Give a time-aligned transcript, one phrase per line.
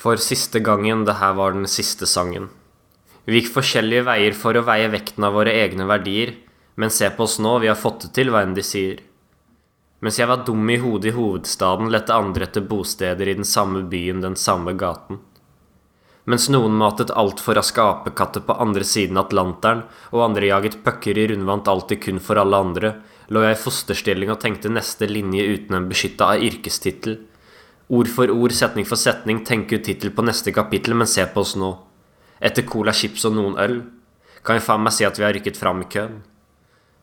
[0.00, 2.48] For siste gangen det her var den siste sangen.
[3.28, 6.32] Vi gikk forskjellige veier for å veie vekten av våre egne verdier,
[6.80, 9.02] men se på oss nå, vi har fått det til, hva enn de sier.
[10.00, 13.82] Mens jeg var dum i hodet i hovedstaden, lette andre etter bosteder i den samme
[13.92, 15.20] byen, den samme gaten.
[16.24, 19.82] Mens noen matet altfor raske apekatter på andre siden av Atlanteren,
[20.16, 22.94] og andre jaget pucker i rundvant alltid kun for alle andre,
[23.28, 27.20] lå jeg i fosterstilling og tenkte neste linje uten en beskytta yrkestittel.
[27.90, 31.42] Ord for ord, setning for setning, tenke ut tittel på neste kapittel, men se på
[31.42, 31.72] oss nå.
[32.38, 33.80] Etter cola, chips og noen øl,
[34.46, 36.20] kan vi faen meg si at vi har rykket fram i køen.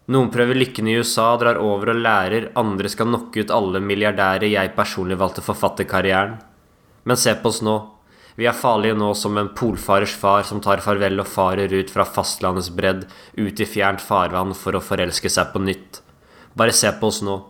[0.08, 4.48] Noen prøver lykken i USA, drar over og lærer, andre skal knocke ut alle milliardærer
[4.48, 6.38] jeg personlig valgte forfatterkarrieren.
[7.04, 7.76] Men se på oss nå.
[8.40, 12.06] Vi er farlige nå som en polfarers far som tar farvel og farer ut fra
[12.08, 13.04] fastlandets bredd,
[13.36, 16.00] ut i fjernt farvann for å forelske seg på nytt.
[16.56, 17.42] Bare se på oss nå.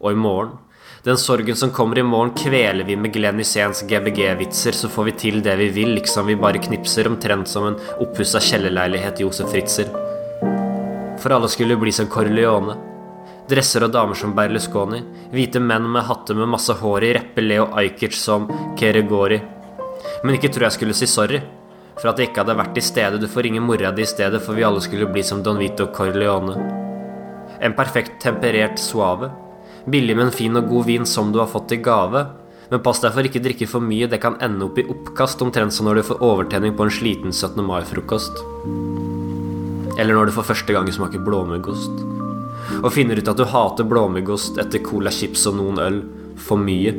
[0.00, 0.56] Og i morgen.
[1.04, 5.12] Den sorgen som kommer i morgen, kveler vi med Glenn Hyséns GBG-vitser, så får vi
[5.22, 9.92] til det vi vil, liksom vi bare knipser, omtrent som en oppussa kjellerleilighet Josef Fritzer.
[11.22, 12.74] For alle skulle bli som Corleone.
[13.48, 15.04] Dresser og damer som Berlusconi.
[15.30, 19.38] Hvite menn med hatter med masse hår i, rappe Leo Ajkic som Keregori.
[20.24, 21.38] Men ikke tror jeg skulle si sorry
[21.98, 23.22] for at jeg ikke hadde vært i stedet.
[23.22, 25.92] Du får ringe mora di i stedet, for vi alle skulle bli som Don Vito
[25.94, 26.58] Corleone.
[27.62, 29.30] En perfekt temperert suave.
[29.88, 32.26] Billig, men fin og god vin som du har fått i gave.
[32.68, 35.72] Men pass deg for ikke drikke for mye, det kan ende opp i oppkast, omtrent
[35.72, 37.62] som når du får overtenning på en sliten 17.
[37.64, 38.42] mai-frokost.
[39.98, 42.02] Eller når du for første gang smaker blåmuggost.
[42.82, 46.02] Og finner ut at du hater blåmuggost etter cola, chips og noen øl
[46.38, 46.92] for mye.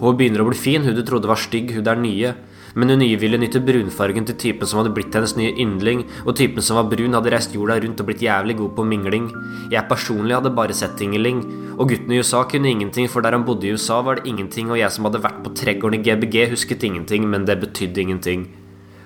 [0.00, 2.34] Og hun begynner å bli fin, hun du trodde var stygg, hun der nye.
[2.74, 6.36] Men hun nye ville nytte brunfargen til typen som hadde blitt hennes nye yndling, og
[6.38, 9.28] typen som var brun, hadde reist jorda rundt og blitt jævlig god på mingling.
[9.72, 11.42] Jeg personlig hadde bare sett tingeling,
[11.76, 14.72] og gutten i USA kunne ingenting, for der han bodde i USA, var det ingenting,
[14.72, 18.48] og jeg som hadde vært på tregården i GBG, husket ingenting, men det betydde ingenting.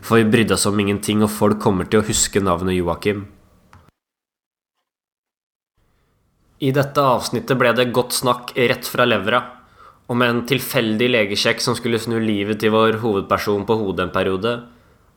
[0.07, 3.27] For vi brydde oss om ingenting, og folk kommer til å huske navnet Joakim.
[6.63, 9.43] I dette avsnittet ble det godt snakk rett fra levra
[10.13, 14.53] om en tilfeldig legesjekk som skulle snu livet til vår hovedperson på hodet en periode.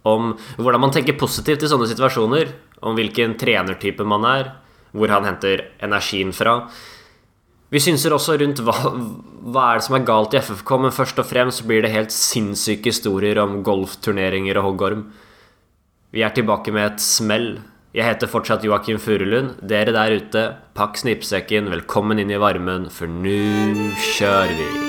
[0.08, 2.54] Om hvordan man tenker positivt i sånne situasjoner.
[2.82, 4.54] Om hvilken trenertype man er.
[4.96, 6.64] Hvor han henter energien fra.
[7.70, 8.74] Vi synser også rundt hva,
[9.54, 12.14] hva er det som er galt i FFK, men først og fremst blir det helt
[12.14, 15.04] sinnssyke historier om golfturneringer og hoggorm.
[16.10, 17.60] Vi er tilbake med et smell.
[17.90, 19.56] Jeg heter fortsatt Joakim Furulund.
[19.66, 20.44] Dere der ute,
[20.78, 24.89] pakk snippsekken, velkommen inn i varmen, for nå kjører vi.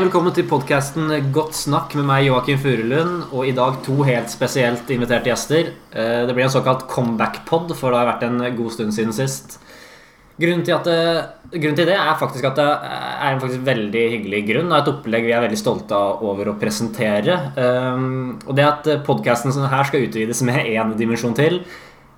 [0.00, 3.26] Velkommen til podkasten Godt snakk med meg, Joakim Furulund.
[3.36, 5.74] Og i dag to helt spesielt inviterte gjester.
[5.92, 9.58] Eh, Det blir en såkalt comeback-pod, for det har vært en god stund siden sist.
[10.40, 14.46] Grunnen til, det, grunnen til det er faktisk at det er en faktisk veldig hyggelig
[14.48, 17.36] grunn, og et opplegg vi er veldig stolte av over å presentere.
[17.58, 21.60] Um, Og det at podkasten her skal utvides med én dimensjon til.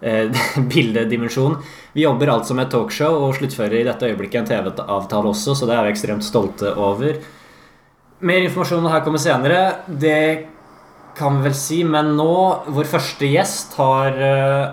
[0.02, 0.30] eh,
[0.70, 1.58] Bildedimensjon.
[1.94, 5.74] Vi jobber altså med talkshow og sluttfører i dette øyeblikket en TV-avtale også, så det
[5.74, 7.18] er vi ekstremt stolte over.
[8.22, 9.60] Mer informasjon her kommer senere.
[9.88, 10.46] Det
[11.18, 12.28] kan vi vel si, men nå
[12.72, 14.70] Vår første gjest har eh,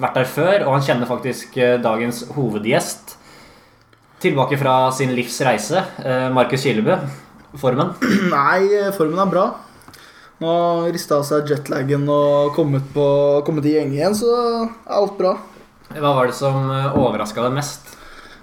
[0.00, 3.16] vært der før, og han kjenner faktisk eh, dagens hovedgjest.
[4.24, 5.84] Tilbake fra sin livs reise.
[6.02, 6.96] eh, Markus Kilebø,
[7.60, 7.92] formen.
[8.34, 9.44] Nei, formen er bra.
[10.38, 10.54] Nå
[10.94, 13.04] rista av seg jetlagen og kommet, på,
[13.46, 15.34] kommet i gjeng igjen, så er alt bra.
[15.92, 17.92] Hva var det som overraska deg mest?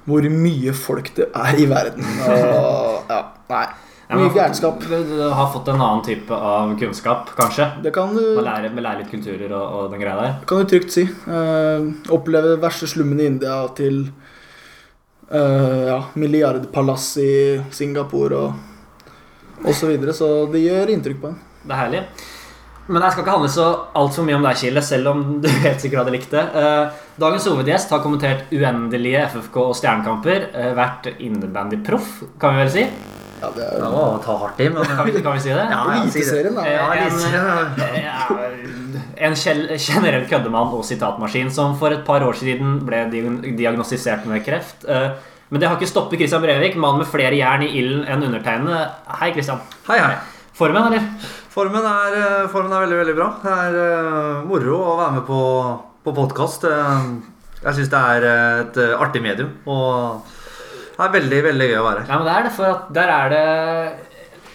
[0.06, 2.06] Hvor mye folk det er i verden.
[2.30, 3.20] Og, ja,
[3.50, 3.66] nei.
[4.06, 4.84] Mye gærenskap.
[4.86, 7.66] Du har fått en annen type av kunnskap, kanskje?
[7.82, 10.36] Det kan du, Man lære, man lærer litt kulturer og, og den greia der?
[10.46, 11.08] kan du trygt si.
[11.26, 14.04] Uh, oppleve verste slummen i India til
[15.34, 17.32] uh, ja, milliardpalass i
[17.74, 18.54] Singapore og,
[19.66, 20.14] og så videre.
[20.14, 21.42] Så det gjør inntrykk på en.
[21.66, 22.04] Det er herlig.
[22.86, 23.66] Men jeg skal ikke handle så
[23.98, 26.44] altfor mye om deg, Kile, selv om du helt sikkert hadde likt det.
[26.62, 30.46] Eh, Dagens hovedgjest har kommentert uendelige FFK og stjernekamper.
[30.54, 32.86] eh, Vært innebandyproff, kan vi vel si?
[33.46, 35.52] Ja, det Det er var å ta hardt i, men Kan vi, kan vi si
[35.54, 35.66] det?
[35.70, 35.84] Ja.
[36.02, 36.64] Eliteserien, da.
[36.66, 37.46] Ja, en, Eliteserien.
[39.70, 44.86] en generell køddemann og sitatmaskin som for et par år siden ble diagnostisert med kreft.
[44.90, 45.10] Eh,
[45.54, 48.80] Men det har ikke stoppet Christian Brevik, mann med flere jern i ilden enn undertegnede.
[49.20, 49.60] Hei, Christian.
[49.88, 50.16] Hei, hei.
[50.58, 51.04] Formen, eller?
[51.54, 53.28] Formen er, eh, formen er veldig, veldig bra.
[53.44, 55.40] Det er eh, moro å være med på,
[56.08, 56.62] på podkast.
[56.66, 58.22] Jeg syns det er
[58.64, 59.52] et artig medium.
[59.70, 60.26] Og
[60.96, 62.04] Det er veldig, veldig gøy å være.
[62.08, 63.46] Ja, men det er det, for der er det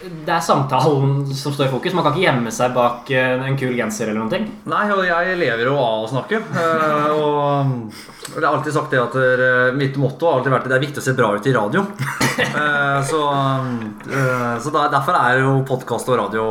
[0.00, 1.92] det er samtalen som står i fokus.
[1.92, 4.46] Man kan ikke gjemme seg bak eh, en kul genser eller noen ting.
[4.72, 6.40] Nei, og jeg lever jo av å snakke.
[6.56, 10.72] eh, Og jeg har alltid sagt det at eh, mitt motto har alltid vært at
[10.72, 11.82] det er viktig å se bra ut i radio.
[11.82, 16.44] uh, Så, uh, så der- derfor er jo podkast og radio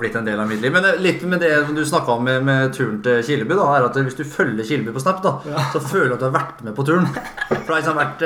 [0.00, 0.74] blitt en del av mitt liv.
[0.74, 3.98] Men litt med det du snakka om med, med turen til Kileby, da, er at
[3.98, 5.34] hvis du følger Kileby på Snap, da,
[5.72, 7.08] så føler du at du har vært med på turen.
[7.50, 8.24] For har liksom vært,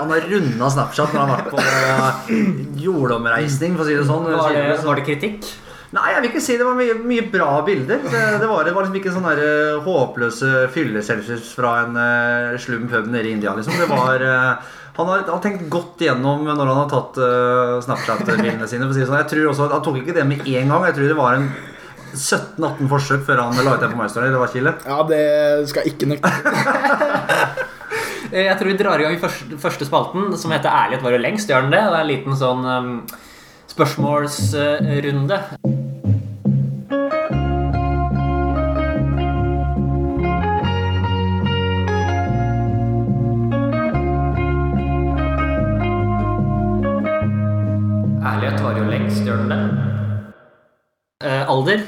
[0.00, 2.38] Han har runda Snapchat når han har vært på
[2.80, 4.30] jordomreisning, for å si det sånn.
[4.32, 5.50] Var det, var det kritikk?
[5.90, 8.04] Nei, jeg vil ikke si det var mye, mye bra bilder.
[8.04, 12.58] Det, det, var, det var liksom ikke sånne der, eh, håpløse fylleselfies fra en uh,
[12.62, 13.56] slum pub nede i India.
[13.56, 13.74] Liksom.
[13.74, 17.80] Det var, uh, han har, han har tenkt godt igjennom når han har tatt uh,
[17.82, 18.86] Snapchat-bildene sine.
[18.86, 19.18] For å si sånn.
[19.24, 20.86] Jeg tror også, Han tok ikke det med en gang.
[20.90, 21.50] Jeg tror det var en
[22.14, 24.30] 17-18 forsøk før han la ut det på MyStory.
[24.30, 24.74] Det var Kile.
[24.86, 25.24] Ja, det
[25.70, 26.30] skal jeg ikke nekte.
[28.30, 31.22] Eh, Jeg tror vi drar i gang i første, første spalten, som heter 'Ærlighet varer
[31.22, 31.50] lengst'.
[31.50, 31.82] Gjør den det?
[31.82, 32.92] Det er en liten sånn um,
[33.70, 35.38] spørsmålsrunde.
[48.20, 49.60] Ærlighet varer jo lengst, gjør den det?
[51.24, 51.84] Eh, alder?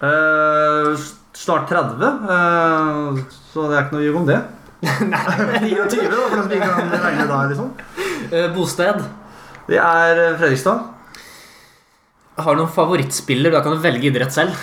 [0.00, 0.94] Eh,
[1.36, 2.06] snart 30,
[2.36, 3.20] eh,
[3.52, 4.40] så det er ikke noe å ljug om det.
[5.12, 7.74] Nei, 29, da, for kan regne da, liksom.
[8.30, 9.04] Eh, bosted?
[9.68, 10.99] Det er Fredrikstad.
[12.38, 13.52] Har du noen favorittspiller?
[13.52, 14.54] Da kan du velge idrett selv.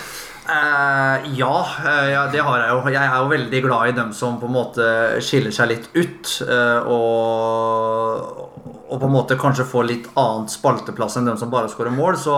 [0.48, 2.92] Uh, ja, eh, ja, det har jeg jo.
[2.94, 4.86] Jeg er jo veldig glad i dem som på en måte
[5.24, 6.30] skiller seg litt ut.
[6.48, 11.68] Uh, og, og på en måte kanskje får litt annet spalteplass enn dem som bare
[11.72, 12.16] skårer mål.
[12.22, 12.38] Så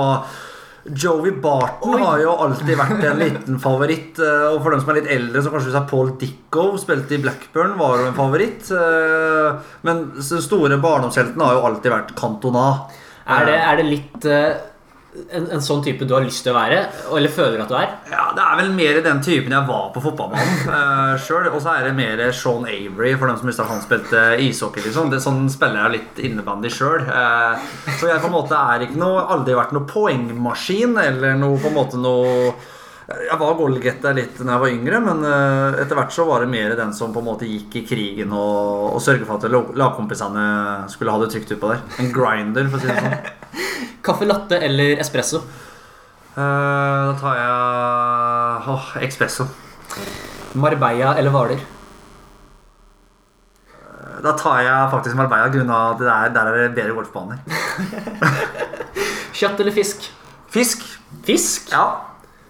[0.89, 4.17] Joey Barton har jo alltid vært en liten favoritt.
[4.17, 7.99] og for dem som er litt eldre, så kanskje Paul Dicko spilte i Blackburn, var
[7.99, 8.71] jo en favoritt.
[9.85, 12.65] men den store barndomshelten har jo alltid vært Cantona.
[13.29, 14.29] Er det, er det litt
[15.09, 16.79] en, en sånn type du har lyst til å være?
[17.17, 17.93] Eller føler at du er?
[18.11, 21.49] Ja, Det er vel mer den typen jeg var på fotballbanen uh, sjøl.
[21.51, 24.85] Og så er det mer Sean Avery, for dem som visste at han spilte ishockey.
[24.85, 27.05] liksom det, Sånn spiller jeg litt innebandy sjøl.
[27.05, 31.71] så jeg på en måte er ikke noe aldri vært noe poengmaskin eller noe på
[31.71, 32.53] en måte noe
[33.09, 36.51] jeg var goalgetter litt da jeg var yngre, men eh, etter hvert så var det
[36.51, 40.45] mer den som på en måte gikk i krigen og, og sørget for at lagkompisene
[40.93, 41.85] skulle ha det trygt utpå der.
[42.03, 43.29] En grinder, for å si det sånn.
[44.05, 45.41] Kaffe latte eller espresso?
[46.35, 49.47] Uh, da tar jeg åh, espresso.
[50.59, 51.65] Marbella eller Hvaler?
[54.19, 57.39] Da tar jeg faktisk Marbella grunnet at det er, der er det bedre golfbaner.
[59.39, 60.09] Kjøtt eller fisk?
[60.51, 60.83] Fisk.
[61.27, 61.71] Fisk?
[61.71, 61.85] Ja.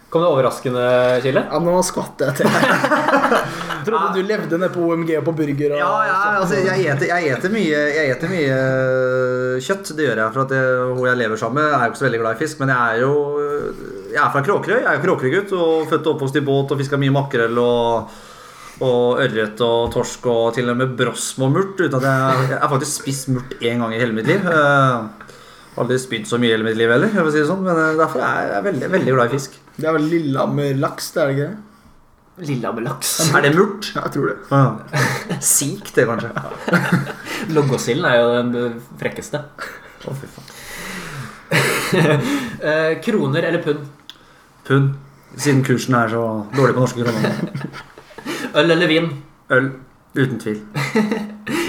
[0.10, 0.86] Kom det overraskende,
[1.22, 1.44] Kille?
[1.46, 2.50] Ja, nå skvatter jeg til.
[3.88, 5.76] Trodde du levde nede på OMG og på burger.
[5.76, 9.94] Og, Ja, ja, altså, jeg eter, jeg eter mye, jeg eter mye øh, kjøtt.
[9.98, 10.34] Det gjør jeg.
[10.36, 12.42] For at jeg, hun jeg lever sammen med, er jo ikke så veldig glad i
[12.42, 12.64] fisk.
[12.64, 14.80] Men jeg er jo øh, Jeg er fra Kråkerøy.
[14.80, 18.20] Jeg er jo Kråkerøy-gutt og født og oppvokst i båt og fiska mye makrell og,
[18.82, 21.80] og ørret og torsk og til og med brosmo og murt.
[21.80, 24.46] Uten at jeg, jeg har faktisk spist murt én gang i hele mitt liv.
[24.50, 25.30] Uh,
[25.80, 27.64] aldri spydd så mye i hele mitt liv heller, jeg si sånn.
[27.64, 29.60] men derfor er jeg veldig, veldig glad i fisk.
[29.78, 31.50] Det er vel Lillehammer-laks, det er det ikke?
[31.54, 31.69] det?
[32.40, 33.14] Lillehammerlaks.
[33.36, 33.90] Er det murt?
[33.96, 34.38] Ja, jeg tror det.
[34.52, 35.40] Ja.
[35.54, 36.32] Sik, det, kanskje.
[37.56, 39.44] Loggosilden er jo den frekkeste.
[40.06, 40.56] Å, fy faen.
[41.90, 43.86] Eh, kroner eller pund?
[44.68, 44.90] Pund.
[45.40, 46.20] Siden kursen er så
[46.54, 47.72] dårlig på norske kroner.
[48.60, 49.08] Øl eller vin?
[49.56, 49.70] Øl.
[50.14, 50.60] Uten tvil.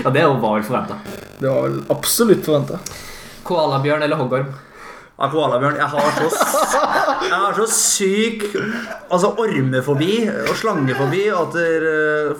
[0.02, 0.98] Ja, det var vel forventa.
[1.38, 2.80] Det var vel absolutt forventa.
[3.46, 4.50] Koalabjørn eller hoggorm?
[5.20, 5.74] Ja, Koalabjørn.
[5.76, 6.28] Jeg har så
[7.28, 8.44] Jeg har så syk
[9.12, 10.14] Altså ormefobi
[10.46, 11.84] og slangefobi at der,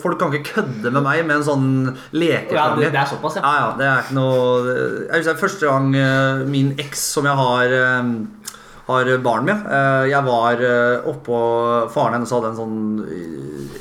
[0.01, 1.67] folk kan ikke kødde med meg med en sånn
[2.57, 3.43] Ja, det, det er såpass, ja.
[3.45, 7.37] Ja, ja, det er ikke noe Jeg husker første gang eh, min eks som jeg
[7.43, 8.11] har eh,
[8.91, 9.61] har barn med.
[9.71, 10.65] eh, Jeg var
[11.13, 11.37] oppå
[11.93, 12.79] Faren hennes hadde en sånn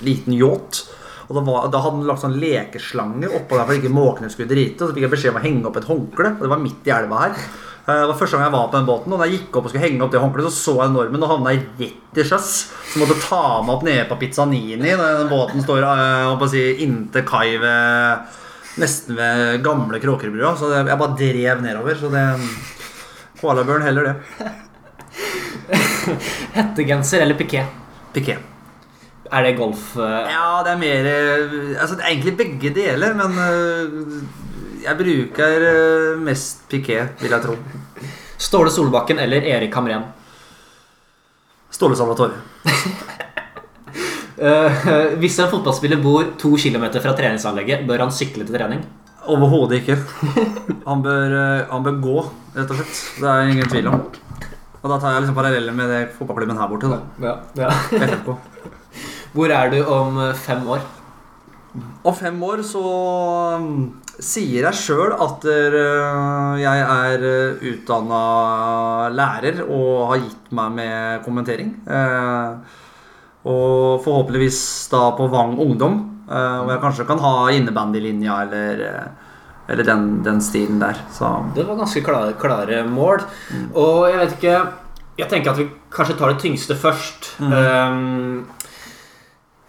[0.07, 0.85] liten yacht.
[1.31, 4.51] Og da, var, da hadde han lagt sånn lekeslange oppå der for ikke måkene skulle
[4.53, 4.83] drite.
[4.85, 6.33] Og så fikk jeg beskjed om å henge opp et håndkle.
[6.37, 7.43] Og det var midt i elva her.
[7.91, 9.67] Eh, Det var første gang jeg var på den båten, og da jeg gikk opp
[9.67, 12.51] og skulle henge opp det håndkleet, så så jeg normen og havna rett i sjøs.
[12.93, 17.57] Så måtte ta meg opp nede på Pizzanini den båten står å si, inntil kai
[17.63, 18.39] ved
[18.81, 20.53] Nesten ved gamle Kråkerbrua.
[20.57, 21.95] Så det, jeg bare drev nedover.
[21.99, 22.23] Så det
[23.41, 24.15] Koalabjørn heller det.
[26.55, 27.65] Hettegenser eller piké?
[28.15, 28.37] Piké.
[29.31, 29.93] Er det golf?
[29.97, 31.09] eh, Ja, det er mer
[31.81, 33.31] Altså, det er egentlig begge deler, men
[34.85, 37.57] jeg bruker eh, mest piké, vil jeg tro.
[38.41, 40.07] Ståle Solbakken eller Erik Hamren?
[41.71, 42.41] Ståle Salvatore.
[44.41, 44.87] Eh,
[45.21, 48.79] hvis en fotballspiller bor to kilometer fra treningsanlegget, bør han sykle til trening?
[49.29, 49.99] Overhodet ikke.
[50.87, 52.15] Han bør, eh, han bør gå,
[52.55, 53.03] rett og slett.
[53.21, 54.07] Det er ingen tvil om.
[54.81, 56.89] Og da tar jeg liksom paralleller med det fotballklubben her borte.
[56.89, 57.35] da Ja,
[57.67, 57.69] ja.
[59.37, 60.89] Hvor er du om fem år?
[62.03, 62.83] Om fem år så
[63.61, 63.67] um,
[64.19, 68.23] sier jeg sjøl at uh, jeg er uh, utdanna
[69.15, 71.73] lærer og har gitt meg med kommentering.
[71.87, 72.59] Uh,
[73.47, 74.61] og forhåpentligvis
[74.93, 75.95] da på Vang ungdom,
[76.29, 78.83] hvor jeg kanskje kan ha innebandylinja eller,
[79.65, 81.01] eller den, den stilen der.
[81.11, 83.25] Så Det var ganske klare, klare mål.
[83.73, 84.59] Og jeg vet ikke
[85.19, 87.33] Jeg tenker at vi kanskje tar det tyngste først.
[87.41, 88.45] Um,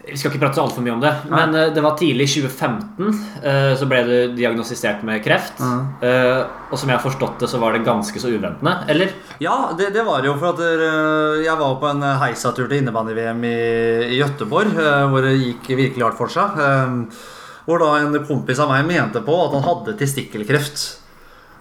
[0.02, 2.30] vi skal ikke prate så altfor mye om det, men eh, det var tidlig i
[2.42, 5.60] 2015 eh, så ble du diagnostisert med kreft.
[6.02, 6.40] Eh,
[6.72, 9.12] og som jeg har forstått det, så var det ganske så uventende, eller?
[9.42, 13.46] Ja, det, det var det jo for at jeg var på en heisatur til innebandy-VM
[13.46, 13.60] i,
[14.16, 14.74] i Gøteborg,
[15.12, 16.58] hvor det gikk virkelig hardt for seg.
[17.62, 21.01] Hvor da en kompis av meg mente på at han hadde testikkelkreft.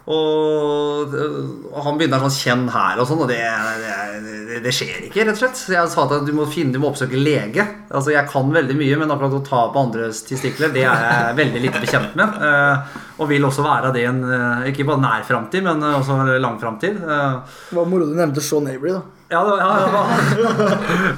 [0.10, 1.36] Og, øh,
[1.72, 5.36] og han begynner sånn 'kjenn her' og sånn, og det, det, det, skjer ikke, rett
[5.36, 5.60] og slett.
[5.60, 7.65] Så jeg sa at du må finne, du må oppsøke lege.
[7.91, 11.36] Altså, jeg kan veldig mye, men akkurat å ta på andres testikler, det er jeg
[11.38, 12.41] veldig lite bekjent med.
[12.41, 12.77] øh,
[13.22, 16.58] Og vil også være det en øh, ikke bare nær framtid, men øh, også lang
[16.60, 16.98] framtid.
[16.98, 17.34] Øh,
[17.70, 19.01] Det var moro du nevnte Sean Avery, da.
[19.31, 20.01] ja, ja, ja,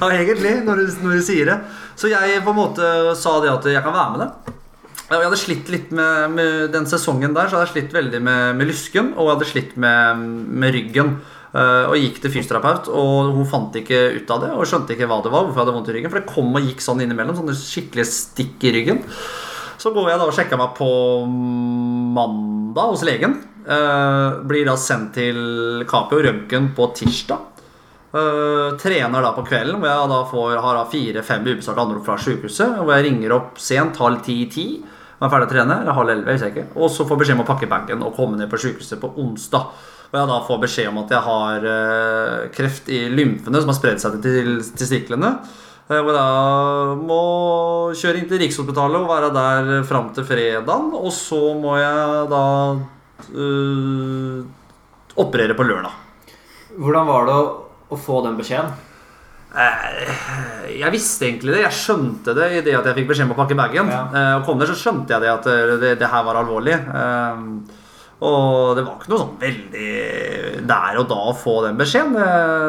[0.00, 1.56] ja, egentlig, når du, når du sier det.
[1.96, 4.54] Så jeg på en måte sa det at jeg kan være med det.
[5.14, 8.18] Ja, Jeg hadde slitt litt med, med den sesongen der, så hadde jeg slitt veldig
[8.26, 11.12] med, med lysken, og jeg hadde slitt med, med ryggen.
[11.54, 14.48] Eh, og gikk til fysioterapeut, og hun fant ikke ut av det.
[14.58, 16.10] Og skjønte ikke hva det var, hvorfor jeg hadde vondt i ryggen.
[16.10, 18.98] For det kom og gikk sånn innimellom, sånne skikkelige stikk i ryggen.
[19.78, 20.88] Så går jeg da og sjekker meg på
[22.16, 23.36] mandag hos legen.
[23.70, 25.38] Eh, blir da sendt til
[25.90, 27.62] Capio røntgen på tirsdag.
[28.18, 32.80] Eh, trener da på kvelden, hvor jeg da får, har fire-fem ubesvarte anrop fra sykehuset.
[32.82, 34.66] Hvor jeg ringer opp sent, halv ti-ti.
[35.24, 36.66] Er ferdig å trene, eller halv elleve, jeg ikke.
[36.76, 39.70] Og så får beskjed om å pakke bagen og komme ned på sykehuset på onsdag.
[40.10, 43.78] Og jeg da får beskjed om at jeg har eh, kreft i lymfene som har
[43.78, 45.30] spredd seg til testiklene.
[45.88, 47.20] Eh, Hvor jeg da må
[47.96, 50.92] kjøre inn til Rikshospitalet og være der fram til fredagen.
[51.00, 52.44] Og så må jeg da
[53.32, 54.40] eh,
[55.24, 56.00] operere på lørdag.
[56.74, 57.38] Hvordan var det
[57.94, 58.74] å få den beskjeden?
[59.54, 61.62] Eh, Jeg visste egentlig det.
[61.68, 63.88] Jeg skjønte det i det at jeg fikk beskjed om å pakke bagen.
[63.92, 64.02] Ja.
[64.10, 66.74] Eh, Og kom der, så skjønte jeg det at det, det, det her var alvorlig.
[66.74, 67.80] Eh,
[68.24, 72.14] Og det var ikke noe sånn veldig der og da å få den beskjeden.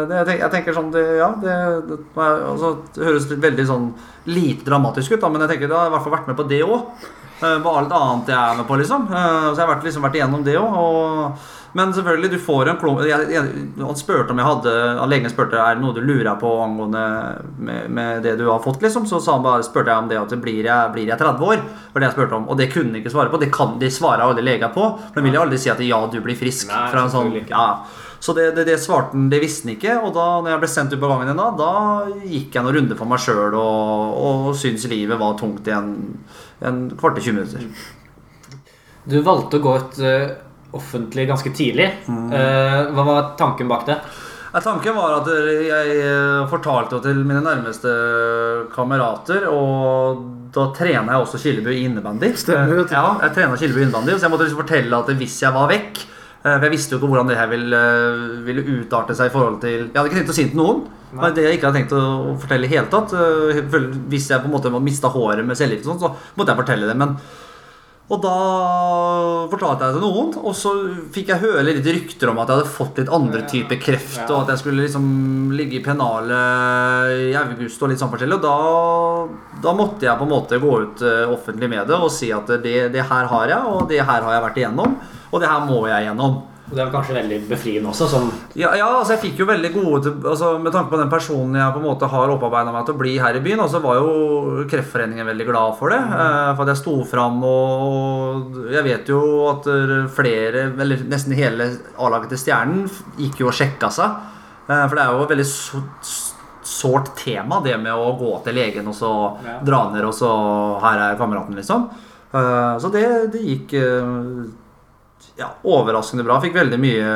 [0.09, 1.53] Det, det, jeg, tenker, sånn det, Ja, det,
[1.87, 3.85] det, altså, det høres veldig sånn
[4.27, 6.39] lite dramatisk ut, da, men jeg tenker da har jeg i hvert fall vært med
[6.41, 7.05] på det òg.
[7.39, 9.07] På alt annet jeg er med på, liksom.
[9.11, 11.47] Eh, Så jeg har vært, liksom vært igjennom det òg.
[11.75, 15.33] Men selvfølgelig, du får en klump jeg, jeg, Han spurte om jeg hadde Legene Legen
[15.33, 17.01] spurte er det noe du lurer på angående
[17.59, 18.79] med, med det du har fått.
[18.85, 21.43] liksom Så sa han bare, spurte jeg om det at blir jeg, blir jeg 30
[21.49, 21.65] år.
[21.91, 23.41] For det jeg spurte om Og det kunne han ikke svare på.
[23.43, 24.87] Det, kan, de svare alle leger på.
[25.09, 26.71] Men de vil jo aldri si at ja, du blir frisk.
[26.71, 27.67] Nei, fra en sånn, ja.
[28.23, 29.97] Så det, det, det svarte han, det visste han ikke.
[29.99, 32.79] Og da når jeg ble sendt ut på gangen igjen, da, da gikk jeg noen
[32.79, 35.91] runder for meg sjøl og, og syntes livet var tungt i en,
[36.63, 37.85] en kvart til 20 minutter.
[39.05, 40.31] Du valgte å gå et eh,
[40.77, 41.89] offentlig ganske tidlig.
[42.07, 43.99] Eh, hva var tanken bak det?
[44.55, 47.91] Ja, tanken var at jeg eh, fortalte til mine nærmeste
[48.71, 50.21] kamerater, og
[50.55, 52.29] da trener jeg også Killebu i innebandy.
[52.39, 52.85] Stemmer, du.
[52.87, 55.67] Ja, jeg trener Killebu i innebandy, så jeg måtte liksom fortelle at hvis jeg var
[55.73, 57.81] vekk eh, For jeg visste jo ikke hvordan det her ville,
[58.47, 60.85] ville utarte seg i forhold til Jeg hadde ikke tenkt å si det til noen.
[61.15, 61.29] Nei.
[61.35, 63.11] det jeg ikke hadde tenkt å fortelle i hele tatt.
[64.11, 66.95] Hvis jeg på en måte mista håret med cellegift, sånn, så måtte jeg fortelle det.
[66.99, 67.15] Men
[68.05, 68.31] og da
[69.49, 70.71] fortalte jeg det til noen, og så
[71.13, 74.43] fikk jeg høre litt rykter om at jeg hadde fått litt andre typer kreft, og
[74.43, 75.07] at jeg skulle liksom
[75.57, 78.37] ligge i pennalet i august og litt sånn forskjellig.
[78.37, 82.13] Og da, da måtte jeg på en måte gå ut eh, offentlig med det og
[82.13, 84.99] si at det, det her har jeg, og det her har jeg vært igjennom,
[85.31, 86.43] og det her må jeg igjennom.
[86.65, 88.07] Og Det var kanskje veldig befriende også.
[88.09, 91.53] Som Ja, ja, altså jeg fikk jo veldig gode altså Med tanke på den personen
[91.59, 93.99] jeg på en måte har opparbeida meg til å bli her i byen, så var
[93.99, 95.99] jo Kreftforeningen veldig glad for det.
[96.01, 96.55] Mm.
[96.57, 99.19] For at jeg sto fram, og jeg vet jo
[99.51, 101.67] at eh, flere, eller nesten hele
[102.01, 102.87] A-laget til Stjernen,
[103.19, 104.17] gikk jo og sjekka seg.
[104.65, 106.33] Eh, For det er jo et veldig så-
[106.65, 109.59] sårt tema, det med å gå til legen og så Ja.
[109.63, 111.89] dra ned, og så Her er kameraten, liksom.
[112.33, 114.49] Eh, Så det, det gikk eh,
[115.37, 116.39] ja, overraskende bra.
[116.43, 117.11] Fikk veldig mye,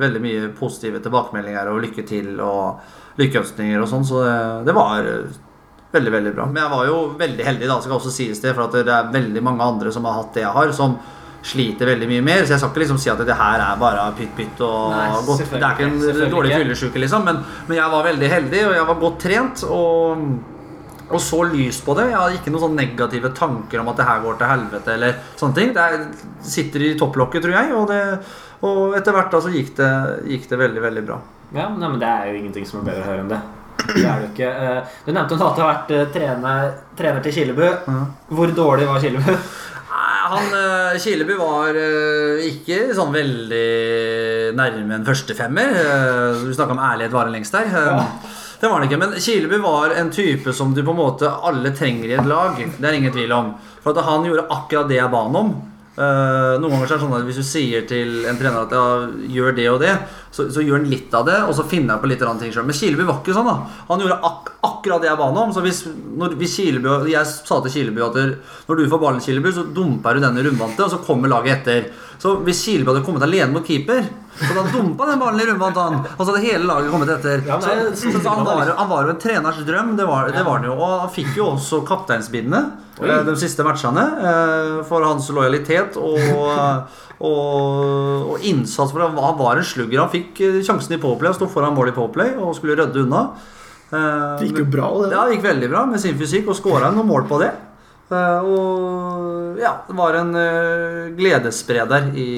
[0.00, 5.08] veldig mye positive tilbakemeldinger og lykke til og lykkeønskninger og sånn, så det, det var
[5.08, 5.34] eh,
[5.94, 6.46] veldig, veldig bra.
[6.50, 9.12] Men jeg var jo veldig heldig, da, skal også sies det, for at det er
[9.14, 10.96] veldig mange andre som har hatt det jeg har, som
[11.44, 12.42] sliter veldig mye mer.
[12.44, 15.44] Så jeg skal ikke liksom si at det her er bare pytt-pytt og Nei, godt.
[15.52, 18.90] Det er ikke en dårlig fyllesyke, liksom, men, men jeg var veldig heldig, og jeg
[18.90, 19.64] var godt trent.
[19.68, 20.26] og
[21.14, 22.08] og så lyst på det.
[22.10, 24.94] Jeg har ikke noen sånne negative tanker om at det her går til helvete.
[24.98, 25.74] eller sånne ting.
[25.76, 26.06] Det er,
[26.54, 27.74] sitter i topplokket, tror jeg.
[27.78, 28.00] Og, det,
[28.66, 29.90] og etter hvert da så gikk det,
[30.34, 31.20] gikk det veldig, veldig bra.
[31.54, 33.42] Ja, nei, men Det er jo ingenting som er bedre å høre enn det.
[33.84, 34.50] det er det ikke.
[34.50, 37.68] Eh, Du nevnte at du har vært eh, trener, trener til Kilebu.
[38.34, 39.36] Hvor dårlig var Kilebu?
[40.24, 41.76] Han eh, Kileby var
[42.48, 45.76] ikke sånn veldig nærme en førstefemmer.
[45.76, 47.68] Uh, du snakka om ærlighet varer lengst der.
[47.68, 48.32] Eh,
[48.64, 48.96] Det var han ikke.
[48.96, 52.56] Men Kileby var en type som du på en måte alle trenger i et lag.
[52.56, 53.50] Det er ingen tvil om.
[53.84, 55.50] For at han gjorde akkurat det jeg ba han om.
[55.98, 58.72] Uh, noen ganger så er det sånn at Hvis du sier til en trener at
[58.74, 58.86] ja,
[59.36, 59.92] gjør det og det,
[60.32, 62.64] så, så gjør han litt av det, og så finner han på litt ting sjøl.
[62.64, 63.52] Men Kileby var ikke sånn.
[63.52, 64.50] da Han gjorde ak
[64.84, 65.52] akkurat det jeg ba om.
[65.56, 65.82] Så hvis,
[66.20, 68.18] når, hvis Kileby, Jeg sa til Kileby at
[68.68, 71.62] når du får ballen, Kileby, så dumper du den i rundvante, og så kommer laget
[71.64, 71.88] etter.
[72.20, 74.04] Så hvis Kileby hadde kommet alene mot keeper,
[74.38, 75.98] så hadde han dumpa den ballen i rundvant, han.
[76.18, 77.42] Og så hadde hele laget kommet etter.
[77.48, 80.44] Ja, så, så, så han, var, han var jo en treners drøm, det var, det
[80.46, 80.76] var han jo.
[80.76, 82.62] Og han fikk jo også kapteinsbindene
[83.00, 86.20] eh, de siste matchene eh, for hans lojalitet og,
[87.24, 88.92] og, og innsats.
[88.94, 90.00] For han var- en slugger.
[90.04, 93.04] Han fikk eh, sjansen i Powerplay, han sto foran mål i Powerplay og skulle rydde
[93.06, 93.26] unna.
[93.94, 95.12] Eh, Det gikk jo bra, det.
[95.14, 97.52] Ja, det gikk veldig bra med sin fysikk, og skåra noen mål på det.
[98.12, 102.30] Eh, og ja, det var en eh, gledesspreder i,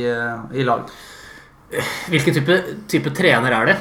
[0.52, 0.90] i lag.
[2.12, 3.78] Hvilken type, type trener er det?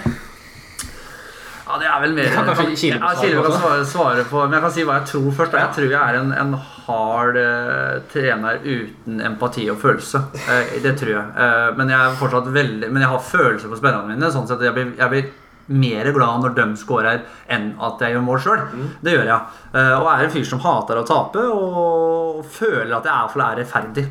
[1.66, 4.74] Ja, det er vel mer Kan kanskje svare kan svare, svare på Men jeg kan
[4.74, 5.56] si hva jeg tror først.
[5.58, 6.54] Jeg tror jeg er en, en
[6.86, 10.22] hard uh, trener uten empati og følelse.
[10.46, 11.26] Uh, det tror jeg.
[11.34, 14.30] Uh, men jeg er fortsatt veldig Men jeg har følelser på spillerne mine.
[14.34, 15.32] Sånn sett jeg blir, jeg blir
[15.68, 18.66] mer glad når de scorer, enn at jeg gjør mål sjøl.
[19.02, 19.62] Det gjør jeg.
[19.74, 23.46] Eh, og er en fyr som hater å tape, og føler at jeg er for
[23.46, 24.06] er rettferdig.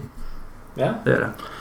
[0.81, 0.95] Ja.
[1.05, 1.53] Det gjør jeg.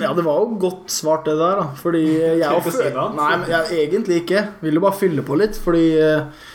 [0.00, 1.58] Ja, det var jo godt svart, det der.
[1.58, 2.04] da Fordi
[2.38, 3.16] jeg og?
[3.16, 4.46] Nei, men jeg, egentlig ikke.
[4.62, 5.58] Vil jo bare fylle på litt.
[5.58, 6.46] Fordi eh,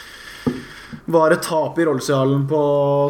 [1.12, 2.62] var det tap i Rollsøyhallen på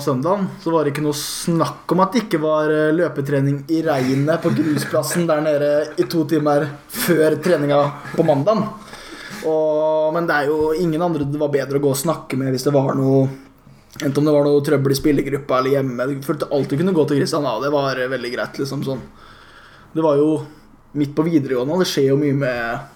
[0.04, 3.84] søndagen, så var det ikke noe snakk om at det ikke var eh, løpetrening i
[3.86, 5.72] regnet på grusplassen der nede
[6.02, 7.80] i to timer før treninga
[8.16, 8.66] på mandagen.
[9.46, 12.53] Og, men det er jo ingen andre det var bedre å gå og snakke med
[12.55, 13.25] hvis det var noe
[13.96, 16.05] Enten om det var noe trøbbel i spillergruppa eller hjemme.
[16.10, 17.46] Du følte alltid kunne gå til Kristian.
[17.48, 17.53] A.
[17.64, 18.58] det var eh, veldig greit.
[18.60, 19.00] liksom sånn
[19.96, 20.42] det var jo
[21.00, 22.92] midt på videregående, og det skjer jo mye med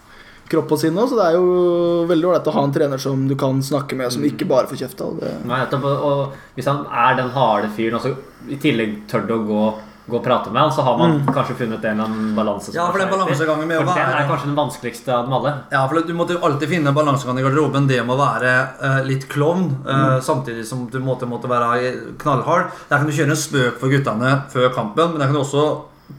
[0.51, 1.05] kropp og sinne.
[1.07, 4.12] Så det er jo veldig ålreit å ha en trener som du kan snakke med,
[4.12, 5.13] som ikke bare får kjeft av.
[5.21, 5.31] Det.
[5.47, 9.63] Nei, og, og hvis han er den harde fyren, og i tillegg tør å gå,
[10.09, 12.73] gå og prate med han, så har man kanskje funnet en eller annen balanse.
[12.75, 15.53] Ja, for den balansegangen med å For Den er kanskje den vanskeligste av dem alle.
[15.73, 17.87] Ja, for Du måtte alltid finne balansegangen i garderoben.
[17.89, 22.73] Det med å være uh, litt klovn, eh, samtidig som du måtte, måtte være knallhard.
[22.89, 25.65] Der kan du kjøre en spøk for guttene før kampen, men der kan du også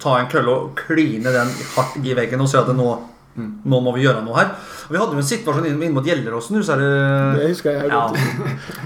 [0.01, 2.91] ta en kølle og kline den hardt i veggen og si at nå,
[3.41, 4.53] nå må vi gjøre noe her.
[4.91, 6.57] Og Vi hadde jo en situasjon inn, inn mot Gjelleråsen.
[6.67, 6.87] Det.
[7.39, 8.01] Det husker jeg Ja,